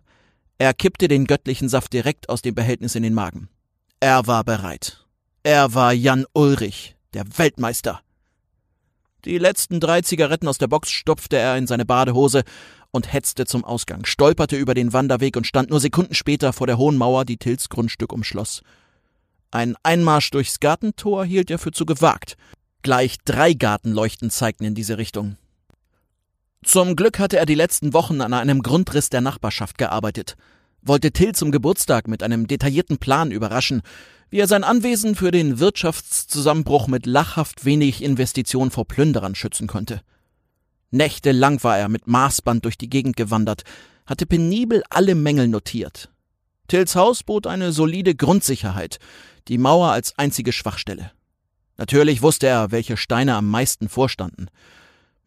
Er 0.60 0.76
kippte 0.76 1.08
den 1.08 1.26
göttlichen 1.26 1.70
Saft 1.70 1.92
direkt 1.92 2.30
aus 2.30 2.44
dem 2.44 2.54
Behältnis 2.54 2.94
in 2.94 3.02
den 3.02 3.16
Magen. 3.16 3.50
Er 4.00 4.28
war 4.28 4.44
bereit. 4.44 5.06
Er 5.42 5.74
war 5.74 5.92
Jan 5.92 6.26
Ulrich, 6.34 6.96
der 7.16 7.26
Weltmeister. 7.38 8.02
Die 9.26 9.38
letzten 9.38 9.80
drei 9.80 10.02
Zigaretten 10.02 10.48
aus 10.48 10.58
der 10.58 10.68
Box 10.68 10.90
stopfte 10.90 11.38
er 11.38 11.58
in 11.58 11.68
seine 11.68 11.86
Badehose 11.86 12.44
und 12.92 13.12
hetzte 13.14 13.46
zum 13.46 13.64
Ausgang, 13.64 14.06
stolperte 14.06 14.58
über 14.58 14.74
den 14.74 14.94
Wanderweg 14.94 15.38
und 15.38 15.48
stand 15.48 15.70
nur 15.70 15.80
Sekunden 15.80 16.14
später 16.14 16.54
vor 16.54 16.68
der 16.68 16.78
hohen 16.78 16.98
Mauer, 16.98 17.26
die 17.26 17.38
Tills 17.38 17.70
Grundstück 17.70 18.12
umschloss. 18.12 18.62
Ein 19.52 19.76
Einmarsch 19.84 20.32
durchs 20.32 20.60
Gartentor 20.60 21.26
hielt 21.26 21.52
er 21.52 21.60
für 21.60 21.72
zu 21.72 21.86
gewagt. 21.86 22.38
Gleich 22.82 23.18
drei 23.26 23.54
Gartenleuchten 23.54 24.32
zeigten 24.32 24.64
in 24.64 24.76
diese 24.76 24.98
Richtung. 24.98 25.38
Zum 26.64 26.96
Glück 26.96 27.20
hatte 27.20 27.38
er 27.38 27.46
die 27.46 27.56
letzten 27.56 27.94
Wochen 27.94 28.22
an 28.22 28.34
einem 28.34 28.62
Grundriss 28.62 29.10
der 29.10 29.22
Nachbarschaft 29.22 29.78
gearbeitet, 29.78 30.36
wollte 30.82 31.12
Till 31.12 31.34
zum 31.34 31.52
Geburtstag 31.52 32.08
mit 32.08 32.24
einem 32.24 32.48
detaillierten 32.48 32.98
Plan 32.98 33.32
überraschen, 33.32 33.82
wie 34.30 34.40
er 34.40 34.48
sein 34.48 34.64
Anwesen 34.64 35.16
für 35.16 35.32
den 35.32 35.60
Wirtschaftszusammenbruch 35.60 36.88
mit 36.88 37.06
lachhaft 37.06 37.66
wenig 37.66 38.02
Investition 38.04 38.72
vor 38.72 38.86
Plünderern 38.86 39.36
schützen 39.36 39.68
konnte. 39.68 40.02
Nächtelang 40.90 41.64
war 41.64 41.78
er 41.78 41.90
mit 41.90 42.08
Maßband 42.08 42.66
durch 42.66 42.78
die 42.78 42.90
Gegend 42.90 43.16
gewandert, 43.16 43.64
hatte 44.06 44.26
penibel 44.26 44.84
alle 44.90 45.16
Mängel 45.16 45.48
notiert. 45.48 46.10
Tills 46.68 46.96
Haus 46.96 47.24
bot 47.24 47.48
eine 47.48 47.72
solide 47.72 48.16
Grundsicherheit, 48.16 49.00
die 49.48 49.58
Mauer 49.58 49.92
als 49.92 50.18
einzige 50.18 50.52
Schwachstelle. 50.52 51.12
Natürlich 51.78 52.22
wusste 52.22 52.48
er, 52.48 52.72
welche 52.72 52.96
Steine 52.96 53.36
am 53.36 53.50
meisten 53.50 53.90
vorstanden. 53.90 54.48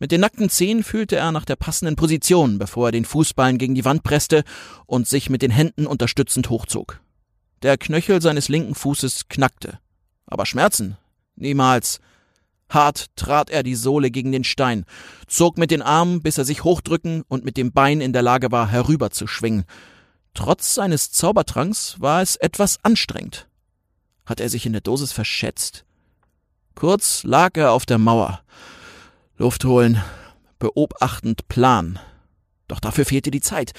Mit 0.04 0.12
den 0.12 0.20
nackten 0.20 0.50
Zehen 0.50 0.84
fühlte 0.84 1.16
er 1.16 1.32
nach 1.32 1.46
der 1.46 1.56
passenden 1.56 1.96
Position, 1.96 2.58
bevor 2.58 2.88
er 2.88 2.92
den 2.92 3.06
Fußballen 3.06 3.56
gegen 3.56 3.74
die 3.74 3.86
Wand 3.86 4.02
presste 4.02 4.44
und 4.84 5.08
sich 5.08 5.30
mit 5.30 5.40
den 5.40 5.50
Händen 5.50 5.86
unterstützend 5.86 6.50
hochzog. 6.50 7.00
Der 7.62 7.78
Knöchel 7.78 8.20
seines 8.20 8.50
linken 8.50 8.74
Fußes 8.74 9.28
knackte. 9.30 9.78
Aber 10.26 10.44
Schmerzen? 10.44 10.98
Niemals. 11.36 12.00
Hart 12.68 13.06
trat 13.16 13.48
er 13.48 13.62
die 13.62 13.76
Sohle 13.76 14.10
gegen 14.10 14.30
den 14.30 14.44
Stein, 14.44 14.84
zog 15.26 15.56
mit 15.56 15.70
den 15.70 15.80
Armen, 15.80 16.20
bis 16.20 16.36
er 16.36 16.44
sich 16.44 16.64
hochdrücken 16.64 17.22
und 17.26 17.46
mit 17.46 17.56
dem 17.56 17.72
Bein 17.72 18.02
in 18.02 18.12
der 18.12 18.20
Lage 18.20 18.52
war, 18.52 18.68
herüberzuschwingen. 18.68 19.64
Trotz 20.34 20.74
seines 20.74 21.12
Zaubertranks 21.12 21.98
war 21.98 22.20
es 22.20 22.36
etwas 22.36 22.78
anstrengend. 22.82 23.48
Hat 24.26 24.40
er 24.40 24.50
sich 24.50 24.66
in 24.66 24.72
der 24.72 24.82
Dosis 24.82 25.12
verschätzt? 25.12 25.86
Kurz 26.74 27.22
lag 27.22 27.56
er 27.56 27.72
auf 27.72 27.86
der 27.86 27.96
Mauer. 27.96 28.42
Luft 29.36 29.64
holen, 29.64 30.00
beobachtend 30.58 31.48
Plan. 31.48 31.98
Doch 32.68 32.78
dafür 32.78 33.04
fehlte 33.04 33.30
die 33.30 33.40
Zeit. 33.40 33.72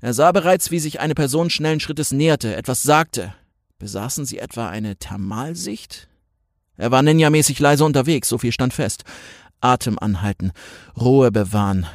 Er 0.00 0.14
sah 0.14 0.30
bereits, 0.30 0.70
wie 0.70 0.78
sich 0.78 1.00
eine 1.00 1.14
Person 1.14 1.50
schnellen 1.50 1.80
Schrittes 1.80 2.12
näherte, 2.12 2.54
etwas 2.54 2.82
sagte. 2.82 3.34
Besaßen 3.78 4.24
sie 4.24 4.38
etwa 4.38 4.68
eine 4.68 4.96
Thermalsicht? 4.96 6.08
Er 6.76 6.90
war 6.90 7.02
ninjamäßig 7.02 7.58
leise 7.58 7.84
unterwegs, 7.84 8.28
so 8.28 8.38
viel 8.38 8.52
stand 8.52 8.72
fest. 8.72 9.04
Atem 9.60 9.98
anhalten, 9.98 10.52
Ruhe 10.98 11.32
bewahren. 11.32 11.86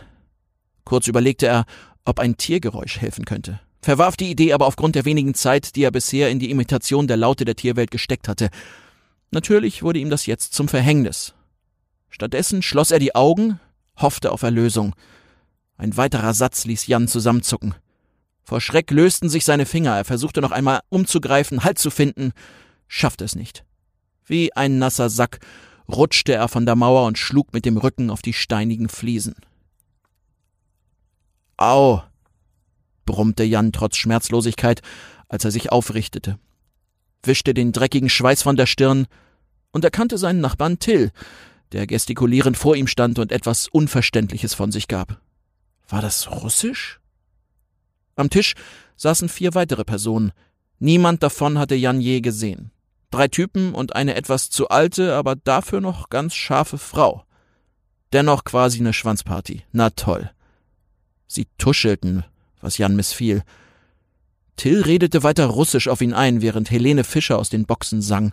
Kurz 0.84 1.08
überlegte 1.08 1.48
er, 1.48 1.66
ob 2.04 2.20
ein 2.20 2.38
Tiergeräusch 2.38 3.00
helfen 3.00 3.26
könnte. 3.26 3.60
Verwarf 3.82 4.18
die 4.18 4.32
Idee 4.32 4.52
aber 4.52 4.68
aufgrund 4.68 4.96
der 4.96 5.06
wenigen 5.06 5.36
Zeit, 5.36 5.76
die 5.76 5.84
er 5.84 5.92
bisher 5.92 6.30
in 6.30 6.40
die 6.40 6.52
Imitation 6.52 7.08
der 7.08 7.18
Laute 7.18 7.46
der 7.46 7.56
Tierwelt 7.56 7.92
gesteckt 7.92 8.28
hatte. 8.28 8.50
Natürlich 9.32 9.84
wurde 9.84 10.00
ihm 10.00 10.10
das 10.10 10.26
jetzt 10.26 10.54
zum 10.54 10.68
Verhängnis. 10.68 11.35
Stattdessen 12.16 12.62
schloss 12.62 12.92
er 12.92 13.00
die 13.00 13.14
Augen, 13.14 13.60
hoffte 13.98 14.32
auf 14.32 14.42
Erlösung. 14.42 14.96
Ein 15.76 15.98
weiterer 15.98 16.34
Satz 16.34 16.64
ließ 16.64 16.88
Jan 16.88 17.10
zusammenzucken. 17.10 17.76
Vor 18.42 18.62
Schreck 18.62 18.90
lösten 18.90 19.28
sich 19.28 19.44
seine 19.44 19.66
Finger, 19.66 19.98
er 19.98 20.06
versuchte 20.06 20.40
noch 20.40 20.54
einmal 20.54 20.80
umzugreifen, 20.88 21.66
Halt 21.66 21.78
zu 21.78 21.90
finden, 21.90 22.32
schaffte 22.88 23.26
es 23.26 23.36
nicht. 23.36 23.66
Wie 24.24 24.56
ein 24.56 24.80
nasser 24.80 25.10
Sack 25.10 25.40
rutschte 25.90 26.32
er 26.32 26.48
von 26.48 26.66
der 26.66 26.78
Mauer 26.78 27.06
und 27.06 27.18
schlug 27.18 27.52
mit 27.52 27.66
dem 27.66 27.76
Rücken 27.76 28.10
auf 28.10 28.22
die 28.22 28.32
steinigen 28.32 28.88
Fliesen. 28.88 29.36
Au, 31.58 32.02
brummte 33.06 33.44
Jan 33.44 33.74
trotz 33.74 33.98
Schmerzlosigkeit, 33.98 34.82
als 35.28 35.44
er 35.44 35.52
sich 35.52 35.70
aufrichtete, 35.70 36.40
wischte 37.24 37.54
den 37.54 37.74
dreckigen 37.74 38.10
Schweiß 38.10 38.42
von 38.42 38.56
der 38.56 38.68
Stirn 38.68 39.08
und 39.72 39.84
erkannte 39.84 40.18
seinen 40.18 40.40
Nachbarn 40.40 40.80
Till, 40.80 41.12
der 41.76 41.88
gestikulierend 41.88 42.58
vor 42.58 42.78
ihm 42.78 42.88
stand 42.88 43.20
und 43.20 43.34
etwas 43.34 43.68
Unverständliches 43.68 44.54
von 44.54 44.72
sich 44.72 44.88
gab. 44.88 45.20
War 45.90 46.02
das 46.02 46.32
Russisch? 46.32 47.02
Am 48.16 48.30
Tisch 48.30 48.54
saßen 48.96 49.28
vier 49.28 49.56
weitere 49.56 49.84
Personen. 49.84 50.32
Niemand 50.80 51.22
davon 51.22 51.60
hatte 51.60 51.76
Jan 51.76 52.00
je 52.00 52.22
gesehen. 52.22 52.72
Drei 53.12 53.28
Typen 53.28 53.76
und 53.76 53.94
eine 53.94 54.16
etwas 54.16 54.50
zu 54.50 54.70
alte, 54.70 55.16
aber 55.16 55.36
dafür 55.36 55.82
noch 55.82 56.08
ganz 56.08 56.34
scharfe 56.34 56.78
Frau. 56.78 57.26
Dennoch 58.14 58.46
quasi 58.46 58.80
eine 58.80 58.94
Schwanzparty. 58.94 59.64
Na 59.74 59.90
toll. 59.90 60.32
Sie 61.28 61.46
tuschelten, 61.58 62.24
was 62.62 62.78
Jan 62.78 62.96
missfiel. 62.96 63.44
Till 64.56 64.82
redete 64.82 65.24
weiter 65.24 65.48
Russisch 65.48 65.90
auf 65.90 66.00
ihn 66.00 66.14
ein, 66.14 66.42
während 66.42 66.72
Helene 66.72 67.04
Fischer 67.04 67.38
aus 67.38 67.50
den 67.50 67.66
Boxen 67.66 68.02
sang. 68.02 68.32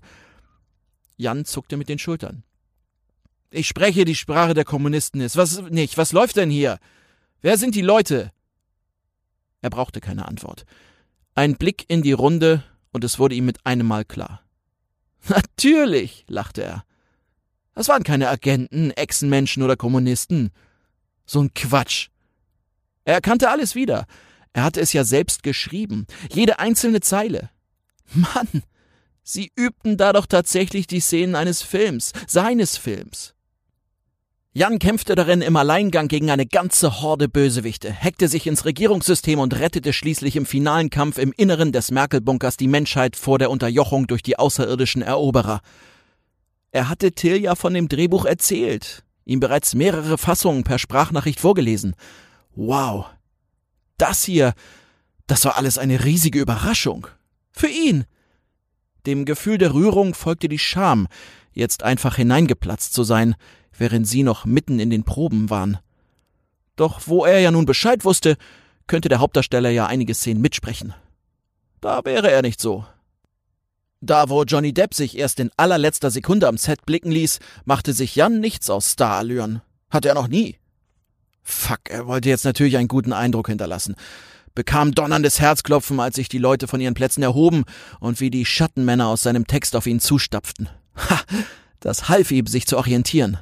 Jan 1.16 1.44
zuckte 1.44 1.76
mit 1.76 1.88
den 1.88 1.98
Schultern. 1.98 2.44
Ich 3.54 3.68
spreche 3.68 4.06
die 4.06 4.14
Sprache 4.14 4.54
der 4.54 4.64
Kommunisten 4.64 5.20
ist. 5.20 5.36
Was 5.36 5.60
nicht? 5.62 5.98
Was 5.98 6.12
läuft 6.12 6.36
denn 6.36 6.48
hier? 6.48 6.78
Wer 7.42 7.58
sind 7.58 7.74
die 7.74 7.82
Leute? 7.82 8.32
Er 9.60 9.68
brauchte 9.68 10.00
keine 10.00 10.26
Antwort. 10.26 10.64
Ein 11.34 11.56
Blick 11.56 11.84
in 11.88 12.00
die 12.00 12.12
Runde, 12.12 12.64
und 12.92 13.04
es 13.04 13.18
wurde 13.18 13.34
ihm 13.34 13.44
mit 13.44 13.64
einem 13.66 13.86
Mal 13.86 14.06
klar. 14.06 14.42
Natürlich, 15.28 16.24
lachte 16.28 16.62
er. 16.62 16.84
Das 17.74 17.88
waren 17.88 18.04
keine 18.04 18.30
Agenten, 18.30 18.90
Echsenmenschen 18.90 19.62
oder 19.62 19.76
Kommunisten. 19.76 20.50
So 21.26 21.42
ein 21.42 21.52
Quatsch. 21.52 22.08
Er 23.04 23.14
erkannte 23.14 23.50
alles 23.50 23.74
wieder. 23.74 24.06
Er 24.54 24.64
hatte 24.64 24.80
es 24.80 24.94
ja 24.94 25.04
selbst 25.04 25.42
geschrieben. 25.42 26.06
Jede 26.32 26.58
einzelne 26.58 27.00
Zeile. 27.00 27.50
Mann, 28.14 28.62
sie 29.22 29.52
übten 29.56 29.98
da 29.98 30.14
doch 30.14 30.26
tatsächlich 30.26 30.86
die 30.86 31.00
Szenen 31.00 31.34
eines 31.34 31.62
Films, 31.62 32.12
seines 32.26 32.78
Films. 32.78 33.34
Jan 34.54 34.78
kämpfte 34.78 35.14
darin 35.14 35.40
im 35.40 35.56
Alleingang 35.56 36.08
gegen 36.08 36.30
eine 36.30 36.44
ganze 36.44 37.00
Horde 37.00 37.26
Bösewichte, 37.26 37.90
hackte 37.90 38.28
sich 38.28 38.46
ins 38.46 38.66
Regierungssystem 38.66 39.38
und 39.38 39.58
rettete 39.58 39.94
schließlich 39.94 40.36
im 40.36 40.44
finalen 40.44 40.90
Kampf 40.90 41.16
im 41.16 41.32
Inneren 41.34 41.72
des 41.72 41.90
Merkel-Bunkers 41.90 42.58
die 42.58 42.68
Menschheit 42.68 43.16
vor 43.16 43.38
der 43.38 43.48
Unterjochung 43.48 44.06
durch 44.06 44.22
die 44.22 44.38
außerirdischen 44.38 45.00
Eroberer. 45.00 45.62
Er 46.70 46.90
hatte 46.90 47.12
Till 47.12 47.40
ja 47.40 47.54
von 47.54 47.72
dem 47.72 47.88
Drehbuch 47.88 48.26
erzählt, 48.26 49.04
ihm 49.24 49.40
bereits 49.40 49.74
mehrere 49.74 50.18
Fassungen 50.18 50.64
per 50.64 50.78
Sprachnachricht 50.78 51.40
vorgelesen. 51.40 51.96
Wow. 52.54 53.06
Das 53.96 54.22
hier, 54.22 54.52
das 55.26 55.46
war 55.46 55.56
alles 55.56 55.78
eine 55.78 56.04
riesige 56.04 56.40
Überraschung. 56.40 57.06
Für 57.52 57.68
ihn. 57.68 58.04
Dem 59.06 59.24
Gefühl 59.24 59.56
der 59.56 59.72
Rührung 59.72 60.12
folgte 60.12 60.50
die 60.50 60.58
Scham, 60.58 61.08
jetzt 61.54 61.84
einfach 61.84 62.16
hineingeplatzt 62.16 62.92
zu 62.92 63.02
sein, 63.02 63.34
während 63.82 64.06
sie 64.06 64.22
noch 64.22 64.44
mitten 64.44 64.78
in 64.78 64.90
den 64.90 65.02
Proben 65.02 65.50
waren. 65.50 65.78
Doch 66.76 67.02
wo 67.06 67.24
er 67.24 67.40
ja 67.40 67.50
nun 67.50 67.66
Bescheid 67.66 68.04
wusste, 68.04 68.36
könnte 68.86 69.08
der 69.08 69.18
Hauptdarsteller 69.18 69.70
ja 69.70 69.86
einige 69.86 70.14
Szenen 70.14 70.40
mitsprechen. 70.40 70.94
Da 71.80 72.04
wäre 72.04 72.30
er 72.30 72.42
nicht 72.42 72.60
so. 72.60 72.86
Da, 74.00 74.28
wo 74.28 74.44
Johnny 74.44 74.72
Depp 74.72 74.94
sich 74.94 75.18
erst 75.18 75.40
in 75.40 75.50
allerletzter 75.56 76.10
Sekunde 76.10 76.46
am 76.48 76.56
Set 76.56 76.86
blicken 76.86 77.10
ließ, 77.10 77.40
machte 77.64 77.92
sich 77.92 78.14
Jan 78.16 78.38
nichts 78.40 78.70
aus 78.70 78.92
Starallüren. 78.92 79.62
Hatte 79.90 80.08
er 80.08 80.14
noch 80.14 80.28
nie. 80.28 80.58
Fuck, 81.42 81.90
er 81.90 82.06
wollte 82.06 82.28
jetzt 82.28 82.44
natürlich 82.44 82.76
einen 82.76 82.88
guten 82.88 83.12
Eindruck 83.12 83.48
hinterlassen. 83.48 83.96
Bekam 84.54 84.94
donnerndes 84.94 85.40
Herzklopfen, 85.40 85.98
als 85.98 86.16
sich 86.16 86.28
die 86.28 86.38
Leute 86.38 86.68
von 86.68 86.80
ihren 86.80 86.94
Plätzen 86.94 87.22
erhoben 87.22 87.64
und 87.98 88.20
wie 88.20 88.30
die 88.30 88.44
Schattenmänner 88.44 89.08
aus 89.08 89.22
seinem 89.22 89.46
Text 89.46 89.74
auf 89.74 89.86
ihn 89.86 89.98
zustapften. 89.98 90.68
Ha, 90.96 91.20
das 91.80 92.08
half 92.08 92.30
ihm, 92.30 92.46
sich 92.46 92.66
zu 92.66 92.76
orientieren. 92.76 93.38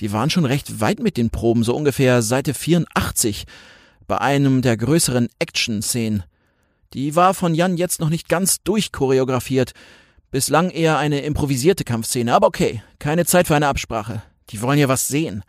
Die 0.00 0.12
waren 0.12 0.30
schon 0.30 0.44
recht 0.44 0.80
weit 0.80 1.00
mit 1.00 1.16
den 1.16 1.30
Proben, 1.30 1.64
so 1.64 1.74
ungefähr 1.74 2.22
Seite 2.22 2.54
84, 2.54 3.44
bei 4.06 4.18
einem 4.18 4.62
der 4.62 4.76
größeren 4.76 5.28
Action-Szenen. 5.38 6.24
Die 6.92 7.16
war 7.16 7.34
von 7.34 7.54
Jan 7.54 7.76
jetzt 7.76 8.00
noch 8.00 8.10
nicht 8.10 8.28
ganz 8.28 8.62
durchchoreografiert, 8.62 9.72
bislang 10.30 10.70
eher 10.70 10.98
eine 10.98 11.20
improvisierte 11.20 11.84
Kampfszene, 11.84 12.34
aber 12.34 12.46
okay, 12.46 12.82
keine 12.98 13.24
Zeit 13.24 13.46
für 13.46 13.56
eine 13.56 13.68
Absprache. 13.68 14.22
Die 14.50 14.60
wollen 14.60 14.78
ja 14.78 14.88
was 14.88 15.08
sehen. 15.08 15.42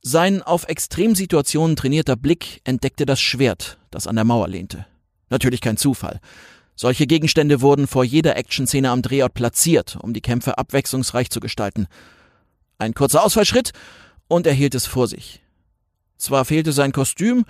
Sein 0.00 0.42
auf 0.42 0.68
Extremsituationen 0.68 1.76
trainierter 1.76 2.16
Blick 2.16 2.60
entdeckte 2.64 3.04
das 3.04 3.20
Schwert, 3.20 3.78
das 3.90 4.06
an 4.06 4.16
der 4.16 4.24
Mauer 4.24 4.48
lehnte. 4.48 4.86
Natürlich 5.28 5.60
kein 5.60 5.76
Zufall. 5.76 6.20
Solche 6.74 7.06
Gegenstände 7.06 7.60
wurden 7.60 7.86
vor 7.86 8.04
jeder 8.04 8.36
Actionszene 8.36 8.90
am 8.90 9.02
Drehort 9.02 9.34
platziert, 9.34 9.98
um 10.00 10.14
die 10.14 10.20
Kämpfe 10.20 10.58
abwechslungsreich 10.58 11.28
zu 11.28 11.40
gestalten. 11.40 11.88
Ein 12.78 12.94
kurzer 12.94 13.24
Ausfallschritt 13.24 13.72
und 14.28 14.46
er 14.46 14.54
hielt 14.54 14.74
es 14.74 14.86
vor 14.86 15.08
sich. 15.08 15.42
Zwar 16.16 16.44
fehlte 16.44 16.72
sein 16.72 16.92
Kostüm, 16.92 17.44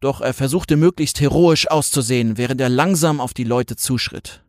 doch 0.00 0.20
er 0.20 0.34
versuchte 0.34 0.76
möglichst 0.76 1.20
heroisch 1.20 1.68
auszusehen, 1.68 2.36
während 2.36 2.60
er 2.60 2.68
langsam 2.68 3.20
auf 3.20 3.34
die 3.34 3.44
Leute 3.44 3.76
zuschritt. 3.76 4.42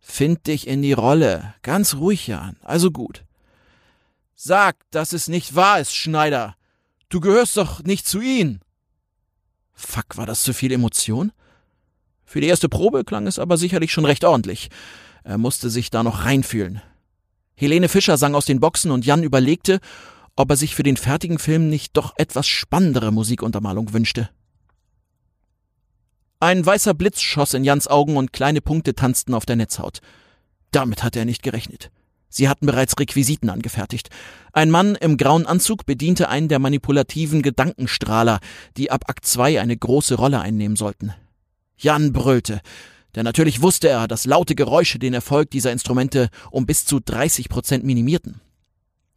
Find 0.00 0.46
dich 0.46 0.66
in 0.66 0.82
die 0.82 0.92
Rolle. 0.92 1.54
Ganz 1.62 1.94
ruhig, 1.94 2.26
Jan. 2.26 2.56
Also 2.62 2.90
gut. 2.90 3.24
Sag, 4.34 4.76
dass 4.90 5.12
es 5.12 5.28
nicht 5.28 5.54
wahr 5.54 5.80
ist, 5.80 5.94
Schneider. 5.94 6.56
Du 7.10 7.20
gehörst 7.20 7.56
doch 7.56 7.82
nicht 7.82 8.08
zu 8.08 8.20
ihnen. 8.20 8.60
Fuck, 9.72 10.16
war 10.16 10.26
das 10.26 10.42
zu 10.42 10.52
viel 10.52 10.72
Emotion? 10.72 11.32
Für 12.24 12.40
die 12.40 12.48
erste 12.48 12.68
Probe 12.68 13.04
klang 13.04 13.26
es 13.26 13.38
aber 13.38 13.56
sicherlich 13.56 13.92
schon 13.92 14.04
recht 14.04 14.24
ordentlich. 14.24 14.70
Er 15.22 15.38
musste 15.38 15.68
sich 15.68 15.90
da 15.90 16.02
noch 16.02 16.24
reinfühlen. 16.24 16.80
Helene 17.60 17.90
Fischer 17.90 18.16
sang 18.16 18.34
aus 18.34 18.46
den 18.46 18.58
Boxen 18.58 18.90
und 18.90 19.04
Jan 19.04 19.22
überlegte, 19.22 19.80
ob 20.34 20.48
er 20.48 20.56
sich 20.56 20.74
für 20.74 20.82
den 20.82 20.96
fertigen 20.96 21.38
Film 21.38 21.68
nicht 21.68 21.94
doch 21.94 22.14
etwas 22.16 22.48
spannendere 22.48 23.12
Musikuntermalung 23.12 23.92
wünschte. 23.92 24.30
Ein 26.40 26.64
weißer 26.64 26.94
Blitz 26.94 27.20
schoss 27.20 27.52
in 27.52 27.62
Jans 27.62 27.86
Augen 27.86 28.16
und 28.16 28.32
kleine 28.32 28.62
Punkte 28.62 28.94
tanzten 28.94 29.34
auf 29.34 29.44
der 29.44 29.56
Netzhaut. 29.56 30.00
Damit 30.70 31.02
hatte 31.02 31.18
er 31.18 31.26
nicht 31.26 31.42
gerechnet. 31.42 31.90
Sie 32.30 32.48
hatten 32.48 32.64
bereits 32.64 32.98
Requisiten 32.98 33.50
angefertigt. 33.50 34.08
Ein 34.54 34.70
Mann 34.70 34.94
im 34.94 35.18
grauen 35.18 35.44
Anzug 35.44 35.84
bediente 35.84 36.30
einen 36.30 36.48
der 36.48 36.60
manipulativen 36.60 37.42
Gedankenstrahler, 37.42 38.40
die 38.78 38.90
ab 38.90 39.04
Akt 39.06 39.26
2 39.26 39.60
eine 39.60 39.76
große 39.76 40.14
Rolle 40.14 40.40
einnehmen 40.40 40.76
sollten. 40.76 41.12
Jan 41.76 42.14
brüllte, 42.14 42.62
denn 43.14 43.24
natürlich 43.24 43.62
wusste 43.62 43.88
er, 43.88 44.08
dass 44.08 44.24
laute 44.24 44.54
Geräusche 44.54 44.98
den 44.98 45.14
Erfolg 45.14 45.50
dieser 45.50 45.72
Instrumente 45.72 46.28
um 46.50 46.66
bis 46.66 46.84
zu 46.84 47.00
30 47.00 47.48
Prozent 47.48 47.84
minimierten. 47.84 48.40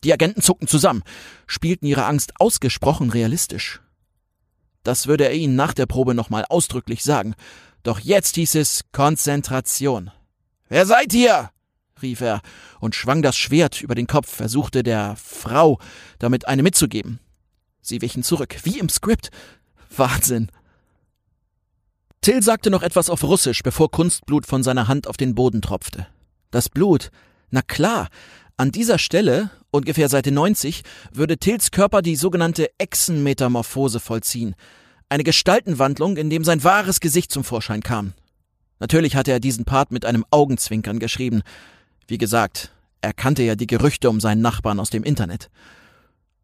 Die 0.04 0.12
Agenten 0.12 0.42
zuckten 0.42 0.68
zusammen, 0.68 1.04
spielten 1.48 1.86
ihre 1.86 2.06
Angst 2.06 2.34
ausgesprochen 2.40 3.10
realistisch. 3.10 3.82
Das 4.84 5.08
würde 5.08 5.26
er 5.26 5.34
ihnen 5.34 5.56
nach 5.56 5.74
der 5.74 5.86
Probe 5.86 6.14
nochmal 6.14 6.46
ausdrücklich 6.50 7.04
sagen. 7.04 7.36
Doch 7.84 8.00
jetzt 8.00 8.36
hieß 8.36 8.56
es 8.56 8.84
Konzentration. 8.92 10.12
Wer 10.68 10.86
seid 10.86 11.14
ihr? 11.14 11.52
rief 12.02 12.22
er 12.22 12.42
und 12.80 12.96
schwang 12.96 13.22
das 13.22 13.38
Schwert 13.38 13.82
über 13.82 13.96
den 13.96 14.08
Kopf, 14.08 14.30
versuchte 14.30 14.84
der 14.84 15.16
Frau 15.16 15.80
damit 16.20 16.48
eine 16.48 16.64
mitzugeben. 16.64 17.20
Sie 17.82 18.02
wichen 18.02 18.24
zurück, 18.24 18.58
wie 18.64 18.80
im 18.80 18.90
Skript. 18.90 19.30
Wahnsinn. 19.96 20.52
Till 22.24 22.42
sagte 22.42 22.70
noch 22.70 22.84
etwas 22.84 23.10
auf 23.10 23.22
Russisch, 23.26 23.64
bevor 23.64 23.92
Kunstblut 23.92 24.46
von 24.46 24.64
seiner 24.64 24.88
Hand 24.88 25.08
auf 25.08 25.18
den 25.18 25.36
Boden 25.36 25.62
tropfte. 25.62 26.08
Das 26.52 26.70
Blut. 26.70 27.12
Na 27.52 27.62
klar, 27.62 28.08
an 28.56 28.72
dieser 28.72 28.98
Stelle, 28.98 29.50
ungefähr 29.72 30.08
Seite 30.08 30.32
90, 30.32 30.84
würde 31.12 31.38
Tills 31.38 31.72
Körper 31.72 32.02
die 32.02 32.16
sogenannte 32.16 32.70
Echsenmetamorphose 32.78 34.00
vollziehen. 34.00 34.56
Eine 35.10 35.26
Gestaltenwandlung, 35.26 36.16
in 36.16 36.30
dem 36.30 36.46
sein 36.46 36.64
wahres 36.64 37.02
Gesicht 37.02 37.30
zum 37.30 37.44
Vorschein 37.44 37.84
kam. 37.84 38.14
Natürlich 38.80 39.18
hatte 39.18 39.34
er 39.34 39.42
diesen 39.42 39.66
Part 39.66 39.92
mit 39.92 40.06
einem 40.06 40.24
Augenzwinkern 40.32 41.00
geschrieben. 41.00 41.42
Wie 42.08 42.18
gesagt, 42.18 42.72
er 43.02 43.12
kannte 43.12 43.44
ja 43.44 43.56
die 43.56 43.68
Gerüchte 43.68 44.10
um 44.10 44.22
seinen 44.22 44.42
Nachbarn 44.42 44.80
aus 44.80 44.90
dem 44.90 45.04
Internet. 45.04 45.50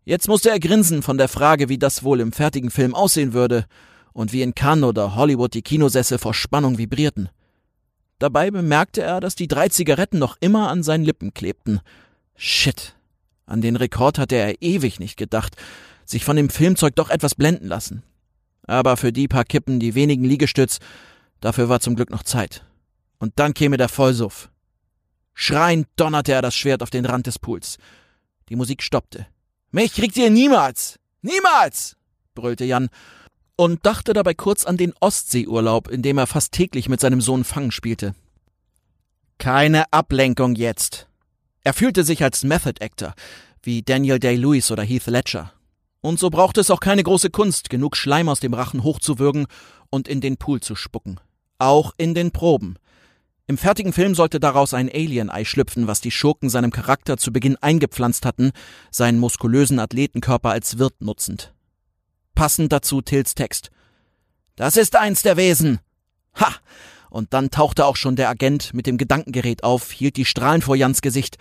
Jetzt 0.04 0.28
musste 0.28 0.50
er 0.50 0.60
grinsen 0.60 1.04
von 1.04 1.18
der 1.18 1.30
Frage, 1.30 1.70
wie 1.70 1.78
das 1.78 2.04
wohl 2.04 2.20
im 2.20 2.34
fertigen 2.34 2.70
Film 2.70 2.94
aussehen 2.94 3.32
würde 3.32 3.66
und 4.20 4.34
wie 4.34 4.42
in 4.42 4.54
Cannes 4.54 4.84
oder 4.84 5.16
Hollywood 5.16 5.54
die 5.54 5.62
Kinosessel 5.62 6.18
vor 6.18 6.34
Spannung 6.34 6.78
vibrierten. 6.78 7.30
Dabei 8.18 8.52
bemerkte 8.52 9.02
er, 9.02 9.22
dass 9.22 9.36
die 9.36 9.48
drei 9.48 9.70
Zigaretten 9.70 10.20
noch 10.20 10.36
immer 10.42 10.70
an 10.70 10.84
seinen 10.84 11.06
Lippen 11.06 11.34
klebten. 11.34 11.80
Shit. 12.36 12.98
An 13.46 13.62
den 13.62 13.78
Rekord 13.78 14.20
hatte 14.20 14.36
er 14.36 14.62
ewig 14.62 15.00
nicht 15.00 15.16
gedacht, 15.16 15.56
sich 16.04 16.26
von 16.26 16.36
dem 16.36 16.50
Filmzeug 16.50 16.98
doch 16.98 17.10
etwas 17.10 17.34
blenden 17.34 17.68
lassen. 17.68 18.04
Aber 18.68 18.98
für 18.98 19.14
die 19.14 19.30
paar 19.30 19.46
Kippen, 19.46 19.80
die 19.80 19.96
wenigen 19.96 20.26
Liegestütz, 20.26 20.80
dafür 21.40 21.70
war 21.70 21.80
zum 21.80 21.96
Glück 21.96 22.10
noch 22.10 22.24
Zeit. 22.24 22.66
Und 23.20 23.40
dann 23.40 23.54
käme 23.54 23.78
der 23.78 23.88
Vollsuff. 23.88 24.50
Schreiend 25.34 25.88
donnerte 25.96 26.34
er 26.34 26.42
das 26.42 26.56
Schwert 26.56 26.84
auf 26.84 26.90
den 26.90 27.06
Rand 27.06 27.26
des 27.26 27.40
Pools. 27.40 27.78
Die 28.50 28.58
Musik 28.58 28.84
stoppte. 28.84 29.28
Mich 29.72 29.94
kriegt 29.94 30.18
ihr 30.18 30.30
niemals! 30.30 31.00
Niemals! 31.22 31.96
brüllte 32.36 32.66
Jan 32.66 32.90
und 33.60 33.86
dachte 33.86 34.14
dabei 34.14 34.34
kurz 34.36 34.64
an 34.64 34.78
den 34.78 34.94
Ostseeurlaub, 35.02 35.90
in 35.90 36.02
dem 36.02 36.18
er 36.18 36.28
fast 36.28 36.54
täglich 36.54 36.88
mit 36.88 37.02
seinem 37.02 37.20
Sohn 37.20 37.44
Fang 37.44 37.72
spielte. 37.72 38.16
Keine 39.38 39.92
Ablenkung 39.92 40.56
jetzt. 40.56 41.10
Er 41.66 41.74
fühlte 41.74 42.06
sich 42.06 42.24
als 42.24 42.46
Method 42.46 42.80
Actor, 42.80 43.14
wie 43.62 43.82
Daniel 43.82 44.18
Day-Lewis 44.18 44.72
oder 44.72 44.84
Heath 44.84 45.08
Ledger. 45.08 45.52
Und 46.00 46.20
so 46.20 46.30
brauchte 46.30 46.62
es 46.62 46.72
auch 46.72 46.80
keine 46.80 47.04
große 47.04 47.32
Kunst, 47.32 47.70
genug 47.70 47.98
Schleim 47.98 48.30
aus 48.30 48.40
dem 48.40 48.54
Rachen 48.54 48.82
hochzuwürgen 48.82 49.46
und 49.90 50.08
in 50.08 50.22
den 50.22 50.38
Pool 50.38 50.62
zu 50.62 50.76
spucken. 50.76 51.20
Auch 51.58 51.94
in 51.98 52.14
den 52.14 52.32
Proben. 52.32 52.78
Im 53.46 53.58
fertigen 53.58 53.92
Film 53.92 54.16
sollte 54.16 54.40
daraus 54.40 54.74
ein 54.74 54.90
Alien-Ei 54.90 55.44
schlüpfen, 55.44 55.86
was 55.86 56.00
die 56.00 56.12
Schurken 56.12 56.50
seinem 56.50 56.72
Charakter 56.72 57.18
zu 57.18 57.34
Beginn 57.34 57.58
eingepflanzt 57.58 58.26
hatten, 58.26 58.52
seinen 58.90 59.20
muskulösen 59.20 59.80
Athletenkörper 59.80 60.50
als 60.50 60.78
Wirt 60.78 61.02
nutzend. 61.02 61.54
Passend 62.40 62.72
dazu 62.72 63.02
Tills 63.02 63.36
Text. 63.36 63.70
Das 64.56 64.78
ist 64.78 64.96
eins 64.96 65.24
der 65.24 65.36
Wesen. 65.36 65.82
Ha! 66.40 66.56
Und 67.10 67.34
dann 67.34 67.52
tauchte 67.52 67.86
auch 67.86 67.98
schon 67.98 68.16
der 68.16 68.30
Agent 68.30 68.74
mit 68.74 68.88
dem 68.88 68.98
Gedankengerät 68.98 69.66
auf, 69.66 69.92
hielt 69.92 70.16
die 70.16 70.24
Strahlen 70.24 70.62
vor 70.62 70.78
Jans 70.78 71.02
Gesicht. 71.02 71.36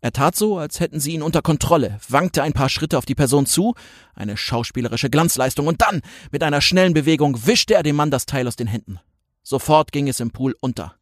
Er 0.00 0.10
tat 0.10 0.36
so, 0.36 0.56
als 0.56 0.80
hätten 0.80 1.00
sie 1.00 1.12
ihn 1.12 1.20
unter 1.20 1.42
Kontrolle, 1.42 2.00
wankte 2.08 2.42
ein 2.42 2.54
paar 2.54 2.70
Schritte 2.70 2.96
auf 2.96 3.04
die 3.04 3.14
Person 3.14 3.44
zu, 3.44 3.74
eine 4.14 4.38
schauspielerische 4.38 5.10
Glanzleistung, 5.10 5.66
und 5.66 5.82
dann, 5.82 6.00
mit 6.30 6.42
einer 6.42 6.62
schnellen 6.62 6.94
Bewegung, 6.94 7.46
wischte 7.46 7.74
er 7.74 7.82
dem 7.82 7.96
Mann 7.96 8.10
das 8.10 8.24
Teil 8.24 8.48
aus 8.48 8.56
den 8.56 8.68
Händen. 8.68 9.00
Sofort 9.42 9.92
ging 9.92 10.08
es 10.08 10.18
im 10.18 10.30
Pool 10.30 10.56
unter. 10.60 10.97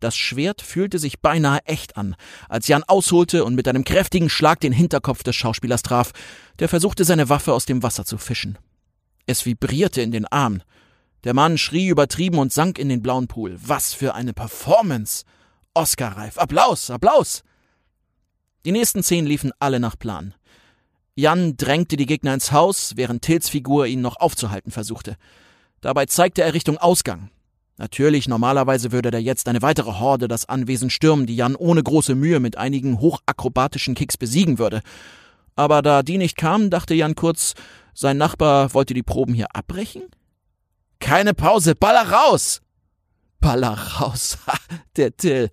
Das 0.00 0.16
Schwert 0.16 0.62
fühlte 0.62 0.98
sich 0.98 1.20
beinahe 1.20 1.60
echt 1.66 1.96
an, 1.98 2.16
als 2.48 2.68
Jan 2.68 2.82
ausholte 2.84 3.44
und 3.44 3.54
mit 3.54 3.68
einem 3.68 3.84
kräftigen 3.84 4.30
Schlag 4.30 4.58
den 4.60 4.72
Hinterkopf 4.72 5.22
des 5.22 5.36
Schauspielers 5.36 5.82
traf, 5.82 6.12
der 6.58 6.70
versuchte 6.70 7.04
seine 7.04 7.28
Waffe 7.28 7.52
aus 7.52 7.66
dem 7.66 7.82
Wasser 7.82 8.06
zu 8.06 8.16
fischen. 8.16 8.58
Es 9.26 9.44
vibrierte 9.44 10.00
in 10.00 10.10
den 10.10 10.26
Armen. 10.26 10.62
Der 11.24 11.34
Mann 11.34 11.58
schrie 11.58 11.88
übertrieben 11.88 12.38
und 12.38 12.52
sank 12.52 12.78
in 12.78 12.88
den 12.88 13.02
blauen 13.02 13.28
Pool. 13.28 13.58
Was 13.62 13.92
für 13.92 14.14
eine 14.14 14.32
Performance! 14.32 15.24
Oscar-reif. 15.74 16.38
Applaus, 16.38 16.90
Applaus! 16.90 17.44
Die 18.64 18.72
nächsten 18.72 19.02
zehn 19.02 19.26
liefen 19.26 19.52
alle 19.58 19.80
nach 19.80 19.98
Plan. 19.98 20.34
Jan 21.14 21.58
drängte 21.58 21.96
die 21.96 22.06
Gegner 22.06 22.32
ins 22.32 22.52
Haus, 22.52 22.92
während 22.96 23.22
Tills 23.22 23.50
Figur 23.50 23.86
ihn 23.86 24.00
noch 24.00 24.16
aufzuhalten 24.16 24.72
versuchte. 24.72 25.16
Dabei 25.82 26.06
zeigte 26.06 26.42
er 26.42 26.54
Richtung 26.54 26.78
Ausgang. 26.78 27.30
Natürlich, 27.80 28.28
normalerweise 28.28 28.92
würde 28.92 29.10
da 29.10 29.16
jetzt 29.16 29.48
eine 29.48 29.62
weitere 29.62 29.92
Horde 29.92 30.28
das 30.28 30.46
Anwesen 30.46 30.90
stürmen, 30.90 31.24
die 31.24 31.34
Jan 31.34 31.56
ohne 31.56 31.82
große 31.82 32.14
Mühe 32.14 32.38
mit 32.38 32.58
einigen 32.58 33.00
hochakrobatischen 33.00 33.94
Kicks 33.94 34.18
besiegen 34.18 34.58
würde. 34.58 34.82
Aber 35.56 35.80
da 35.80 36.02
die 36.02 36.18
nicht 36.18 36.36
kamen, 36.36 36.68
dachte 36.68 36.92
Jan 36.92 37.14
kurz, 37.14 37.54
sein 37.94 38.18
Nachbar 38.18 38.74
wollte 38.74 38.92
die 38.92 39.02
Proben 39.02 39.32
hier 39.32 39.56
abbrechen? 39.56 40.02
Keine 40.98 41.32
Pause, 41.32 41.74
Baller 41.74 42.12
raus! 42.12 42.60
Baller 43.40 43.78
raus, 43.98 44.36
ha, 44.46 44.58
der 44.96 45.16
Till. 45.16 45.48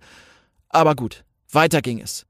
Aber 0.68 0.96
gut, 0.96 1.24
weiter 1.50 1.80
ging 1.80 1.98
es. 1.98 2.26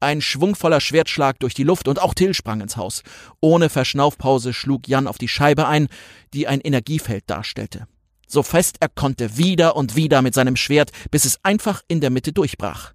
Ein 0.00 0.22
schwungvoller 0.22 0.80
Schwertschlag 0.80 1.38
durch 1.38 1.54
die 1.54 1.62
Luft 1.62 1.86
und 1.86 2.02
auch 2.02 2.14
Till 2.14 2.34
sprang 2.34 2.62
ins 2.62 2.76
Haus. 2.76 3.04
Ohne 3.40 3.68
Verschnaufpause 3.68 4.52
schlug 4.52 4.88
Jan 4.88 5.06
auf 5.06 5.18
die 5.18 5.28
Scheibe 5.28 5.68
ein, 5.68 5.86
die 6.34 6.48
ein 6.48 6.60
Energiefeld 6.60 7.30
darstellte 7.30 7.86
so 8.26 8.42
fest 8.42 8.76
er 8.80 8.88
konnte, 8.88 9.36
wieder 9.36 9.76
und 9.76 9.96
wieder 9.96 10.22
mit 10.22 10.34
seinem 10.34 10.56
Schwert, 10.56 10.90
bis 11.10 11.24
es 11.24 11.38
einfach 11.44 11.82
in 11.88 12.00
der 12.00 12.10
Mitte 12.10 12.32
durchbrach. 12.32 12.92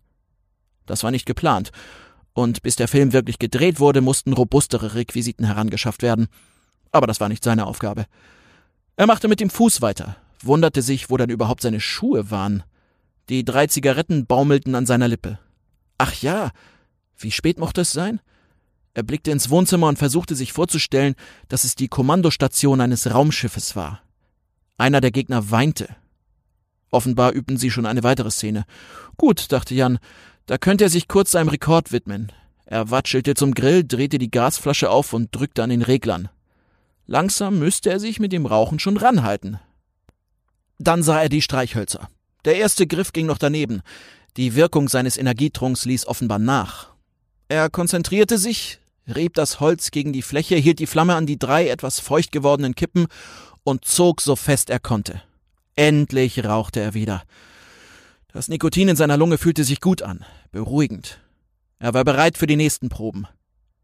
Das 0.85 1.03
war 1.03 1.11
nicht 1.11 1.25
geplant, 1.25 1.71
und 2.33 2.61
bis 2.61 2.75
der 2.75 2.87
Film 2.87 3.13
wirklich 3.13 3.39
gedreht 3.39 3.79
wurde, 3.79 4.01
mussten 4.01 4.33
robustere 4.33 4.95
Requisiten 4.95 5.45
herangeschafft 5.45 6.01
werden. 6.01 6.27
Aber 6.91 7.07
das 7.07 7.19
war 7.19 7.29
nicht 7.29 7.43
seine 7.43 7.65
Aufgabe. 7.65 8.05
Er 8.95 9.07
machte 9.07 9.27
mit 9.27 9.39
dem 9.39 9.49
Fuß 9.49 9.81
weiter, 9.81 10.17
wunderte 10.41 10.81
sich, 10.81 11.09
wo 11.09 11.17
dann 11.17 11.29
überhaupt 11.29 11.61
seine 11.61 11.79
Schuhe 11.79 12.31
waren. 12.31 12.63
Die 13.29 13.43
drei 13.45 13.67
Zigaretten 13.67 14.25
baumelten 14.25 14.75
an 14.75 14.85
seiner 14.85 15.07
Lippe. 15.07 15.39
Ach 15.97 16.13
ja, 16.21 16.51
wie 17.17 17.31
spät 17.31 17.59
mochte 17.59 17.81
es 17.81 17.91
sein? 17.91 18.19
Er 18.93 19.03
blickte 19.03 19.31
ins 19.31 19.49
Wohnzimmer 19.49 19.87
und 19.87 19.97
versuchte 19.97 20.35
sich 20.35 20.51
vorzustellen, 20.51 21.15
dass 21.47 21.63
es 21.63 21.75
die 21.75 21.87
Kommandostation 21.87 22.81
eines 22.81 23.13
Raumschiffes 23.13 23.75
war. 23.75 24.01
Einer 24.77 25.01
der 25.01 25.11
Gegner 25.11 25.51
weinte. 25.51 25.95
Offenbar 26.89 27.31
übten 27.31 27.57
sie 27.57 27.71
schon 27.71 27.85
eine 27.85 28.03
weitere 28.03 28.31
Szene. 28.31 28.65
Gut, 29.17 29.51
dachte 29.51 29.73
Jan, 29.73 29.99
da 30.45 30.57
könnte 30.57 30.83
er 30.85 30.89
sich 30.89 31.07
kurz 31.07 31.31
seinem 31.31 31.49
Rekord 31.49 31.91
widmen. 31.91 32.31
Er 32.65 32.89
watschelte 32.89 33.35
zum 33.35 33.53
Grill, 33.53 33.83
drehte 33.83 34.17
die 34.17 34.31
Gasflasche 34.31 34.89
auf 34.89 35.13
und 35.13 35.35
drückte 35.35 35.63
an 35.63 35.69
den 35.69 35.81
Reglern. 35.81 36.29
Langsam 37.05 37.59
müsste 37.59 37.89
er 37.89 37.99
sich 37.99 38.19
mit 38.19 38.31
dem 38.31 38.45
Rauchen 38.45 38.79
schon 38.79 38.97
ranhalten. 38.97 39.59
Dann 40.79 41.03
sah 41.03 41.21
er 41.21 41.29
die 41.29 41.41
Streichhölzer. 41.41 42.09
Der 42.45 42.55
erste 42.55 42.87
Griff 42.87 43.13
ging 43.13 43.25
noch 43.25 43.37
daneben. 43.37 43.81
Die 44.37 44.55
Wirkung 44.55 44.87
seines 44.89 45.17
Energietrunks 45.17 45.85
ließ 45.85 46.07
offenbar 46.07 46.39
nach. 46.39 46.93
Er 47.49 47.69
konzentrierte 47.69 48.37
sich, 48.37 48.79
rieb 49.13 49.33
das 49.33 49.59
Holz 49.59 49.91
gegen 49.91 50.13
die 50.13 50.21
Fläche, 50.21 50.55
hielt 50.55 50.79
die 50.79 50.87
Flamme 50.87 51.15
an 51.15 51.25
die 51.25 51.37
drei 51.37 51.67
etwas 51.67 51.99
feucht 51.99 52.31
gewordenen 52.31 52.75
Kippen 52.75 53.07
und 53.63 53.85
zog 53.85 54.21
so 54.21 54.35
fest 54.35 54.69
er 54.69 54.79
konnte. 54.79 55.21
Endlich 55.75 56.43
rauchte 56.43 56.79
er 56.79 56.93
wieder. 56.93 57.23
Das 58.33 58.47
Nikotin 58.47 58.89
in 58.89 58.95
seiner 58.95 59.17
Lunge 59.17 59.37
fühlte 59.37 59.63
sich 59.63 59.81
gut 59.81 60.01
an, 60.01 60.25
beruhigend. 60.51 61.19
Er 61.79 61.93
war 61.93 62.03
bereit 62.03 62.37
für 62.37 62.47
die 62.47 62.55
nächsten 62.55 62.89
Proben. 62.89 63.27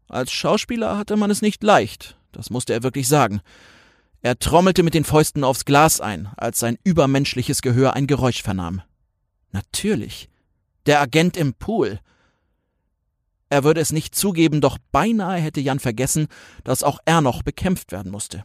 Als 0.08 0.32
Schauspieler 0.32 0.96
hatte 0.96 1.16
man 1.16 1.30
es 1.30 1.42
nicht 1.42 1.62
leicht, 1.62 2.16
das 2.32 2.50
musste 2.50 2.72
er 2.72 2.82
wirklich 2.82 3.08
sagen. 3.08 3.40
Er 4.20 4.38
trommelte 4.38 4.82
mit 4.82 4.94
den 4.94 5.04
Fäusten 5.04 5.44
aufs 5.44 5.64
Glas 5.64 6.00
ein, 6.00 6.28
als 6.36 6.58
sein 6.58 6.78
übermenschliches 6.82 7.62
Gehör 7.62 7.94
ein 7.94 8.06
Geräusch 8.06 8.42
vernahm. 8.42 8.82
Natürlich. 9.52 10.28
Der 10.86 11.00
Agent 11.00 11.36
im 11.36 11.54
Pool. 11.54 12.00
Er 13.48 13.64
würde 13.64 13.80
es 13.80 13.92
nicht 13.92 14.14
zugeben, 14.14 14.60
doch 14.60 14.78
beinahe 14.92 15.40
hätte 15.40 15.60
Jan 15.60 15.78
vergessen, 15.78 16.28
dass 16.64 16.82
auch 16.82 16.98
er 17.04 17.20
noch 17.20 17.42
bekämpft 17.42 17.92
werden 17.92 18.10
musste. 18.10 18.44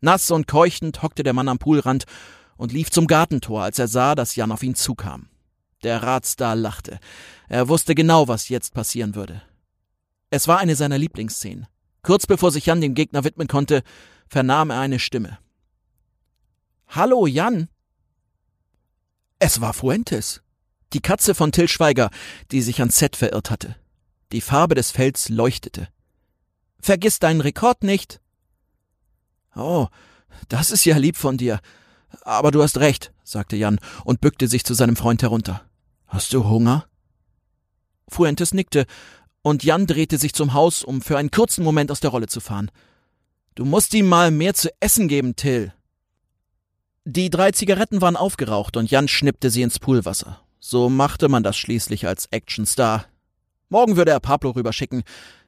Nass 0.00 0.30
und 0.30 0.46
keuchend 0.46 1.02
hockte 1.02 1.22
der 1.22 1.32
Mann 1.32 1.48
am 1.48 1.58
Poolrand 1.58 2.04
und 2.56 2.72
lief 2.72 2.90
zum 2.90 3.06
Gartentor, 3.06 3.62
als 3.62 3.78
er 3.78 3.88
sah, 3.88 4.14
dass 4.14 4.36
Jan 4.36 4.52
auf 4.52 4.62
ihn 4.62 4.74
zukam. 4.74 5.28
Der 5.82 6.02
Ratstar 6.02 6.56
lachte. 6.56 6.98
Er 7.48 7.68
wusste 7.68 7.94
genau, 7.94 8.28
was 8.28 8.48
jetzt 8.48 8.74
passieren 8.74 9.14
würde. 9.14 9.42
Es 10.30 10.48
war 10.48 10.58
eine 10.58 10.76
seiner 10.76 10.98
Lieblingsszenen. 10.98 11.66
Kurz 12.02 12.26
bevor 12.26 12.50
sich 12.50 12.66
Jan 12.66 12.80
dem 12.80 12.94
Gegner 12.94 13.24
widmen 13.24 13.48
konnte, 13.48 13.82
vernahm 14.28 14.70
er 14.70 14.80
eine 14.80 14.98
Stimme. 14.98 15.38
Hallo, 16.88 17.26
Jan! 17.26 17.68
Es 19.38 19.60
war 19.60 19.72
Fuentes, 19.72 20.42
die 20.92 21.00
Katze 21.00 21.34
von 21.34 21.52
Till 21.52 21.68
Schweiger, 21.68 22.10
die 22.50 22.60
sich 22.60 22.80
ans 22.80 22.96
Set 22.96 23.14
verirrt 23.14 23.50
hatte. 23.50 23.76
Die 24.32 24.40
Farbe 24.40 24.74
des 24.74 24.90
Fells 24.90 25.28
leuchtete. 25.28 25.88
Vergiss 26.80 27.18
deinen 27.18 27.40
Rekord 27.40 27.82
nicht. 27.82 28.20
Oh, 29.58 29.88
das 30.48 30.70
ist 30.70 30.84
ja 30.84 30.96
lieb 30.96 31.16
von 31.16 31.36
dir. 31.36 31.60
Aber 32.22 32.50
du 32.50 32.62
hast 32.62 32.78
recht, 32.78 33.12
sagte 33.24 33.56
Jan 33.56 33.78
und 34.04 34.20
bückte 34.20 34.48
sich 34.48 34.64
zu 34.64 34.74
seinem 34.74 34.96
Freund 34.96 35.22
herunter. 35.22 35.62
Hast 36.06 36.32
du 36.32 36.44
Hunger? 36.44 36.86
Fuentes 38.08 38.54
nickte, 38.54 38.86
und 39.42 39.64
Jan 39.64 39.86
drehte 39.86 40.18
sich 40.18 40.34
zum 40.34 40.52
Haus, 40.54 40.82
um 40.82 41.00
für 41.00 41.18
einen 41.18 41.30
kurzen 41.30 41.64
Moment 41.64 41.90
aus 41.90 42.00
der 42.00 42.10
Rolle 42.10 42.26
zu 42.26 42.40
fahren. 42.40 42.70
Du 43.54 43.64
musst 43.64 43.94
ihm 43.94 44.06
mal 44.06 44.30
mehr 44.30 44.54
zu 44.54 44.70
essen 44.80 45.08
geben, 45.08 45.36
Till. 45.36 45.72
Die 47.04 47.30
drei 47.30 47.52
Zigaretten 47.52 48.00
waren 48.00 48.16
aufgeraucht 48.16 48.76
und 48.76 48.90
Jan 48.90 49.08
schnippte 49.08 49.50
sie 49.50 49.62
ins 49.62 49.78
Poolwasser. 49.78 50.40
So 50.60 50.90
machte 50.90 51.28
man 51.28 51.42
das 51.42 51.56
schließlich 51.56 52.06
als 52.06 52.30
Actionstar. 52.30 53.06
Morgen 53.68 53.96
würde 53.96 54.10
er 54.10 54.20
Pablo 54.20 54.50
rüberschicken. 54.50 55.02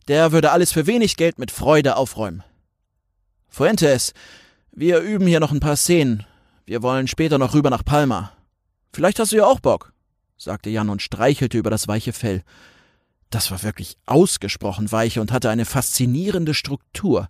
Der 0.08 0.32
würde 0.32 0.52
alles 0.52 0.72
für 0.72 0.86
wenig 0.86 1.16
Geld 1.16 1.38
mit 1.38 1.50
Freude 1.50 1.96
aufräumen. 1.96 2.42
Fuentes, 3.50 4.14
wir 4.70 5.00
üben 5.00 5.26
hier 5.26 5.40
noch 5.40 5.50
ein 5.50 5.60
paar 5.60 5.76
Szenen. 5.76 6.24
Wir 6.66 6.82
wollen 6.82 7.08
später 7.08 7.36
noch 7.36 7.52
rüber 7.52 7.68
nach 7.68 7.84
Palma. 7.84 8.32
Vielleicht 8.92 9.18
hast 9.18 9.32
du 9.32 9.36
ja 9.36 9.44
auch 9.44 9.58
Bock, 9.58 9.92
sagte 10.36 10.70
Jan 10.70 10.88
und 10.88 11.02
streichelte 11.02 11.58
über 11.58 11.68
das 11.68 11.88
weiche 11.88 12.12
Fell. 12.12 12.44
Das 13.28 13.50
war 13.50 13.62
wirklich 13.64 13.96
ausgesprochen 14.06 14.90
weich 14.92 15.18
und 15.18 15.32
hatte 15.32 15.50
eine 15.50 15.64
faszinierende 15.64 16.54
Struktur. 16.54 17.28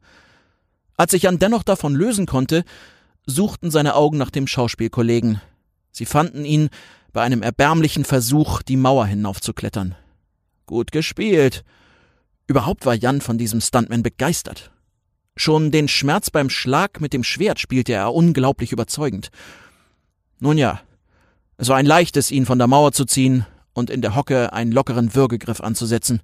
Als 0.97 1.13
sich 1.13 1.23
Jan 1.23 1.39
dennoch 1.39 1.63
davon 1.63 1.95
lösen 1.95 2.27
konnte, 2.27 2.65
suchten 3.25 3.71
seine 3.71 3.95
Augen 3.95 4.19
nach 4.19 4.31
dem 4.31 4.47
Schauspielkollegen. 4.47 5.41
Sie 5.91 6.05
fanden 6.05 6.45
ihn 6.45 6.69
bei 7.13 7.23
einem 7.23 7.43
erbärmlichen 7.43 8.05
Versuch, 8.05 8.61
die 8.61 8.77
Mauer 8.77 9.07
hinaufzuklettern. 9.07 9.95
Gut 10.67 10.93
gespielt. 10.93 11.65
Überhaupt 12.47 12.85
war 12.85 12.95
Jan 12.95 13.23
von 13.23 13.39
diesem 13.39 13.63
Stuntman 13.63 14.03
begeistert. 14.03 14.71
Schon 15.41 15.71
den 15.71 15.89
Schmerz 15.89 16.29
beim 16.29 16.51
Schlag 16.51 17.01
mit 17.01 17.15
dem 17.15 17.25
Schwert 17.25 17.59
spielte 17.61 17.95
er 17.95 18.13
unglaublich 18.13 18.73
überzeugend. 18.73 19.31
Nun 20.39 20.59
ja, 20.59 20.83
es 21.57 21.69
war 21.69 21.79
ein 21.79 21.87
leichtes, 21.87 22.31
ihn 22.31 22.45
von 22.45 22.59
der 22.59 22.67
Mauer 22.67 22.93
zu 22.93 23.07
ziehen 23.07 23.47
und 23.73 23.89
in 23.89 24.03
der 24.03 24.15
Hocke 24.15 24.53
einen 24.53 24.71
lockeren 24.71 25.15
Würgegriff 25.15 25.63
anzusetzen. 25.63 26.21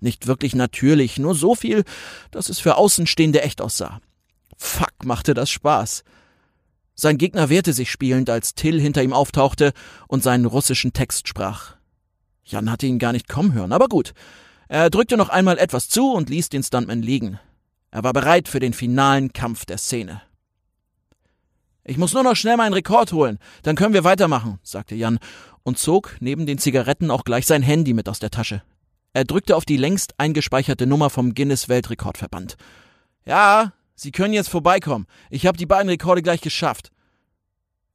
Nicht 0.00 0.26
wirklich 0.26 0.56
natürlich, 0.56 1.16
nur 1.16 1.36
so 1.36 1.54
viel, 1.54 1.84
dass 2.32 2.48
es 2.48 2.58
für 2.58 2.74
Außenstehende 2.74 3.40
echt 3.40 3.60
aussah. 3.60 4.00
Fuck, 4.56 5.04
machte 5.04 5.32
das 5.32 5.48
Spaß. 5.48 6.02
Sein 6.96 7.18
Gegner 7.18 7.50
wehrte 7.50 7.72
sich 7.72 7.88
spielend, 7.88 8.30
als 8.30 8.56
Till 8.56 8.80
hinter 8.80 9.04
ihm 9.04 9.12
auftauchte 9.12 9.72
und 10.08 10.24
seinen 10.24 10.44
russischen 10.44 10.92
Text 10.92 11.28
sprach. 11.28 11.76
Jan 12.42 12.68
hatte 12.68 12.88
ihn 12.88 12.98
gar 12.98 13.12
nicht 13.12 13.28
kommen 13.28 13.52
hören, 13.52 13.70
aber 13.70 13.86
gut. 13.86 14.12
Er 14.66 14.90
drückte 14.90 15.16
noch 15.16 15.28
einmal 15.28 15.56
etwas 15.56 15.88
zu 15.88 16.10
und 16.12 16.30
ließ 16.30 16.48
den 16.48 16.64
Stuntman 16.64 17.00
liegen. 17.00 17.38
Er 17.90 18.04
war 18.04 18.12
bereit 18.12 18.48
für 18.48 18.60
den 18.60 18.72
finalen 18.72 19.32
Kampf 19.32 19.64
der 19.64 19.78
Szene. 19.78 20.22
Ich 21.82 21.96
muss 21.96 22.12
nur 22.12 22.22
noch 22.22 22.36
schnell 22.36 22.56
meinen 22.56 22.74
Rekord 22.74 23.12
holen, 23.12 23.38
dann 23.62 23.74
können 23.74 23.94
wir 23.94 24.04
weitermachen, 24.04 24.60
sagte 24.62 24.94
Jan 24.94 25.18
und 25.62 25.78
zog 25.78 26.16
neben 26.20 26.46
den 26.46 26.58
Zigaretten 26.58 27.10
auch 27.10 27.24
gleich 27.24 27.46
sein 27.46 27.62
Handy 27.62 27.94
mit 27.94 28.08
aus 28.08 28.18
der 28.18 28.30
Tasche. 28.30 28.62
Er 29.12 29.24
drückte 29.24 29.56
auf 29.56 29.64
die 29.64 29.76
längst 29.76 30.14
eingespeicherte 30.18 30.86
Nummer 30.86 31.10
vom 31.10 31.34
Guinness 31.34 31.68
Weltrekordverband. 31.68 32.56
Ja, 33.24 33.72
Sie 33.96 34.12
können 34.12 34.32
jetzt 34.32 34.48
vorbeikommen. 34.48 35.06
Ich 35.28 35.46
habe 35.46 35.58
die 35.58 35.66
beiden 35.66 35.90
Rekorde 35.90 36.22
gleich 36.22 36.40
geschafft. 36.40 36.90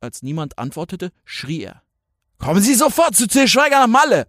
Als 0.01 0.21
niemand 0.21 0.60
antwortete, 0.60 1.12
schrie 1.23 1.63
er. 1.63 1.81
Kommen 2.38 2.62
Sie 2.62 2.75
sofort 2.75 3.15
zu 3.15 3.27
Till 3.27 3.47
nach 3.71 3.88
Malle! 3.88 4.27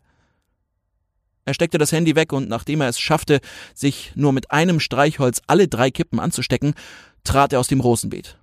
Er 1.47 1.55
steckte 1.55 1.79
das 1.79 1.93
Handy 1.93 2.17
weg 2.17 2.33
und 2.33 2.49
nachdem 2.49 2.81
er 2.81 2.89
es 2.89 2.99
schaffte, 2.99 3.41
sich 3.73 4.13
nur 4.17 4.33
mit 4.33 4.51
einem 4.51 4.81
Streichholz 4.81 5.41
alle 5.47 5.69
drei 5.69 5.93
Kippen 5.93 6.19
anzustecken, 6.19 6.75
trat 7.23 7.53
er 7.53 7.61
aus 7.61 7.69
dem 7.69 7.81
Rosenbeet. 7.81 8.37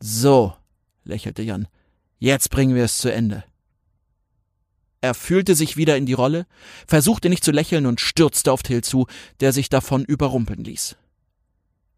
So, 0.00 0.54
lächelte 1.04 1.42
Jan, 1.42 1.68
jetzt 2.18 2.50
bringen 2.50 2.74
wir 2.74 2.84
es 2.84 2.96
zu 2.96 3.12
Ende. 3.12 3.44
Er 5.02 5.12
fühlte 5.12 5.54
sich 5.54 5.76
wieder 5.76 5.98
in 5.98 6.06
die 6.06 6.14
Rolle, 6.14 6.46
versuchte 6.86 7.28
nicht 7.28 7.44
zu 7.44 7.52
lächeln 7.52 7.84
und 7.84 8.00
stürzte 8.00 8.50
auf 8.50 8.62
Till 8.62 8.82
zu, 8.82 9.06
der 9.40 9.52
sich 9.52 9.68
davon 9.68 10.02
überrumpeln 10.04 10.64
ließ. 10.64 10.96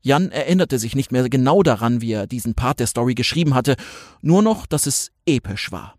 Jan 0.00 0.32
erinnerte 0.32 0.80
sich 0.80 0.96
nicht 0.96 1.12
mehr 1.12 1.28
genau 1.28 1.62
daran, 1.62 2.00
wie 2.00 2.12
er 2.12 2.26
diesen 2.26 2.54
Part 2.54 2.80
der 2.80 2.88
Story 2.88 3.14
geschrieben 3.14 3.54
hatte, 3.54 3.76
nur 4.20 4.42
noch, 4.42 4.66
dass 4.66 4.86
es 4.86 5.12
episch 5.26 5.70
war. 5.70 5.96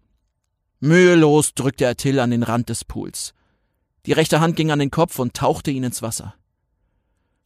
Mühelos 0.81 1.53
drückte 1.53 1.85
er 1.85 1.95
Till 1.95 2.19
an 2.19 2.31
den 2.31 2.43
Rand 2.43 2.67
des 2.67 2.83
Pools. 2.83 3.33
Die 4.05 4.13
rechte 4.13 4.39
Hand 4.39 4.55
ging 4.55 4.71
an 4.71 4.79
den 4.79 4.91
Kopf 4.91 5.19
und 5.19 5.33
tauchte 5.33 5.71
ihn 5.71 5.83
ins 5.83 6.01
Wasser. 6.01 6.35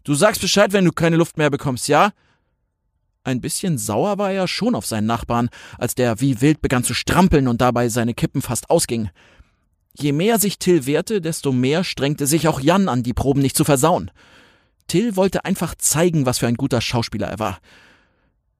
Du 0.03 0.13
sagst 0.13 0.41
Bescheid, 0.41 0.73
wenn 0.73 0.85
du 0.85 0.91
keine 0.91 1.15
Luft 1.15 1.37
mehr 1.37 1.49
bekommst, 1.49 1.87
ja? 1.87 2.11
Ein 3.23 3.39
bisschen 3.39 3.77
sauer 3.77 4.17
war 4.17 4.31
er 4.31 4.47
schon 4.49 4.75
auf 4.75 4.85
seinen 4.85 5.07
Nachbarn, 5.07 5.49
als 5.77 5.95
der 5.95 6.19
wie 6.19 6.41
wild 6.41 6.61
begann 6.61 6.83
zu 6.83 6.93
strampeln 6.93 7.47
und 7.47 7.61
dabei 7.61 7.87
seine 7.87 8.13
Kippen 8.13 8.41
fast 8.41 8.69
ausging. 8.69 9.09
Je 9.97 10.11
mehr 10.11 10.39
sich 10.39 10.59
Till 10.59 10.85
wehrte, 10.85 11.21
desto 11.21 11.51
mehr 11.51 11.83
strengte 11.83 12.27
sich 12.27 12.47
auch 12.47 12.59
Jan 12.59 12.89
an, 12.89 13.03
die 13.03 13.13
Proben 13.13 13.41
nicht 13.41 13.55
zu 13.55 13.63
versauen. 13.63 14.11
Till 14.87 15.15
wollte 15.15 15.45
einfach 15.45 15.75
zeigen, 15.75 16.25
was 16.25 16.39
für 16.39 16.47
ein 16.47 16.55
guter 16.55 16.81
Schauspieler 16.81 17.27
er 17.27 17.39
war. 17.39 17.59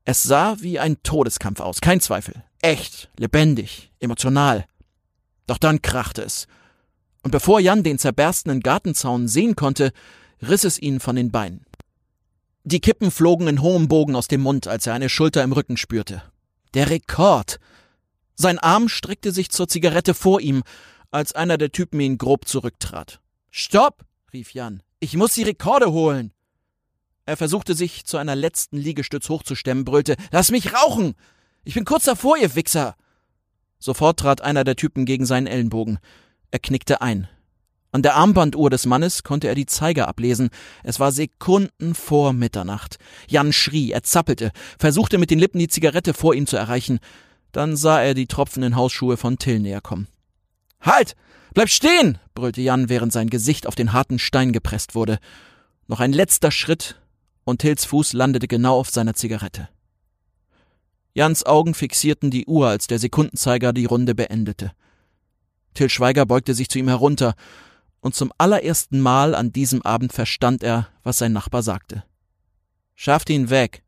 Es 0.06 0.24
sah 0.24 0.58
wie 0.60 0.80
ein 0.80 1.02
Todeskampf 1.04 1.60
aus, 1.60 1.82
kein 1.82 2.00
Zweifel. 2.00 2.44
Echt, 2.62 3.10
lebendig, 3.18 3.92
emotional. 4.00 4.66
Doch 5.48 5.58
dann 5.58 5.82
krachte 5.82 6.22
es. 6.22 6.48
Und 7.24 7.32
bevor 7.32 7.60
Jan 7.60 7.84
den 7.84 7.98
zerberstenen 7.98 8.60
Gartenzaun 8.60 9.28
sehen 9.28 9.56
konnte, 9.56 9.92
riss 10.42 10.64
es 10.66 10.78
ihn 10.78 11.00
von 11.00 11.16
den 11.16 11.32
Beinen. 11.32 11.66
Die 12.66 12.80
Kippen 12.80 13.12
flogen 13.12 13.48
in 13.48 13.62
hohem 13.62 13.88
Bogen 13.88 14.16
aus 14.16 14.28
dem 14.28 14.42
Mund, 14.42 14.68
als 14.68 14.88
er 14.88 14.94
eine 14.94 15.10
Schulter 15.10 15.44
im 15.44 15.52
Rücken 15.52 15.78
spürte. 15.78 16.22
Der 16.74 16.90
Rekord! 16.90 17.60
Sein 18.36 18.60
Arm 18.60 18.90
streckte 18.90 19.32
sich 19.32 19.50
zur 19.50 19.68
Zigarette 19.68 20.14
vor 20.14 20.42
ihm, 20.42 20.64
als 21.12 21.34
einer 21.34 21.58
der 21.58 21.72
Typen 21.72 22.00
ihn 22.00 22.18
grob 22.18 22.48
zurücktrat. 22.48 23.20
Stopp! 23.52 24.06
rief 24.32 24.54
Jan. 24.54 24.82
Ich 25.00 25.16
muss 25.16 25.34
die 25.34 25.44
Rekorde 25.44 25.92
holen! 25.92 26.32
Er 27.26 27.38
versuchte 27.38 27.74
sich 27.74 28.06
zu 28.06 28.18
einer 28.18 28.36
letzten 28.36 28.78
Liegestütz 28.78 29.30
hochzustemmen, 29.30 29.86
brüllte: 29.86 30.18
Lass 30.32 30.52
mich 30.52 30.74
rauchen! 30.74 31.16
Ich 31.64 31.76
bin 31.76 31.86
kurz 31.86 32.04
davor, 32.04 32.38
ihr 32.38 32.56
Wichser! 32.56 32.96
Sofort 33.80 34.20
trat 34.20 34.42
einer 34.42 34.64
der 34.64 34.76
Typen 34.76 35.06
gegen 35.06 35.26
seinen 35.26 35.48
Ellenbogen. 35.48 36.00
Er 36.54 36.60
knickte 36.60 37.02
ein. 37.02 37.28
An 37.92 38.04
der 38.04 38.14
Armbanduhr 38.14 38.70
des 38.70 38.86
Mannes 38.86 39.24
konnte 39.24 39.48
er 39.48 39.56
die 39.56 39.66
Zeiger 39.66 40.08
ablesen. 40.08 40.52
Es 40.84 41.00
war 41.00 41.12
Sekunden 41.12 41.96
vor 41.96 42.32
Mitternacht. 42.32 43.00
Jan 43.28 43.52
schrie, 43.52 43.92
er 43.92 44.04
zappelte, 44.04 44.52
versuchte 44.78 45.18
mit 45.18 45.32
den 45.32 45.40
Lippen 45.40 45.58
die 45.58 45.68
Zigarette 45.68 46.14
vor 46.14 46.36
ihm 46.36 46.46
zu 46.46 46.56
erreichen. 46.56 47.00
Dann 47.54 47.76
sah 47.76 48.04
er 48.04 48.14
die 48.14 48.28
tropfenden 48.28 48.76
Hausschuhe 48.76 49.18
von 49.18 49.40
Till 49.40 49.62
näher 49.62 49.82
kommen. 49.82 50.08
Halt! 50.80 51.16
Bleib 51.56 51.70
stehen! 51.70 52.20
brüllte 52.36 52.62
Jan, 52.62 52.88
während 52.88 53.12
sein 53.12 53.32
Gesicht 53.32 53.66
auf 53.66 53.74
den 53.74 53.92
harten 53.92 54.20
Stein 54.20 54.54
gepresst 54.54 54.94
wurde. 54.94 55.18
Noch 55.88 56.02
ein 56.02 56.14
letzter 56.14 56.52
Schritt, 56.52 57.02
und 57.46 57.62
Tills 57.62 57.86
Fuß 57.86 58.14
landete 58.14 58.48
genau 58.48 58.78
auf 58.78 58.92
seiner 58.92 59.16
Zigarette. 59.16 59.70
Jans 61.16 61.48
Augen 61.48 61.74
fixierten 61.74 62.30
die 62.30 62.46
Uhr, 62.46 62.68
als 62.68 62.86
der 62.86 63.00
Sekundenzeiger 63.00 63.74
die 63.74 63.86
Runde 63.86 64.14
beendete. 64.14 64.72
Till 65.74 65.90
Schweiger 65.90 66.26
beugte 66.26 66.54
sich 66.54 66.70
zu 66.70 66.80
ihm 66.80 66.88
herunter, 66.88 67.36
und 68.00 68.16
zum 68.16 68.34
allerersten 68.38 69.00
Mal 69.00 69.34
an 69.34 69.54
diesem 69.54 69.82
Abend 69.82 70.12
verstand 70.12 70.62
er, 70.64 70.90
was 71.04 71.20
sein 71.20 71.32
Nachbar 71.32 71.64
sagte. 71.64 72.04
Schafft 72.96 73.30
ihn 73.30 73.50
weg. 73.50 73.83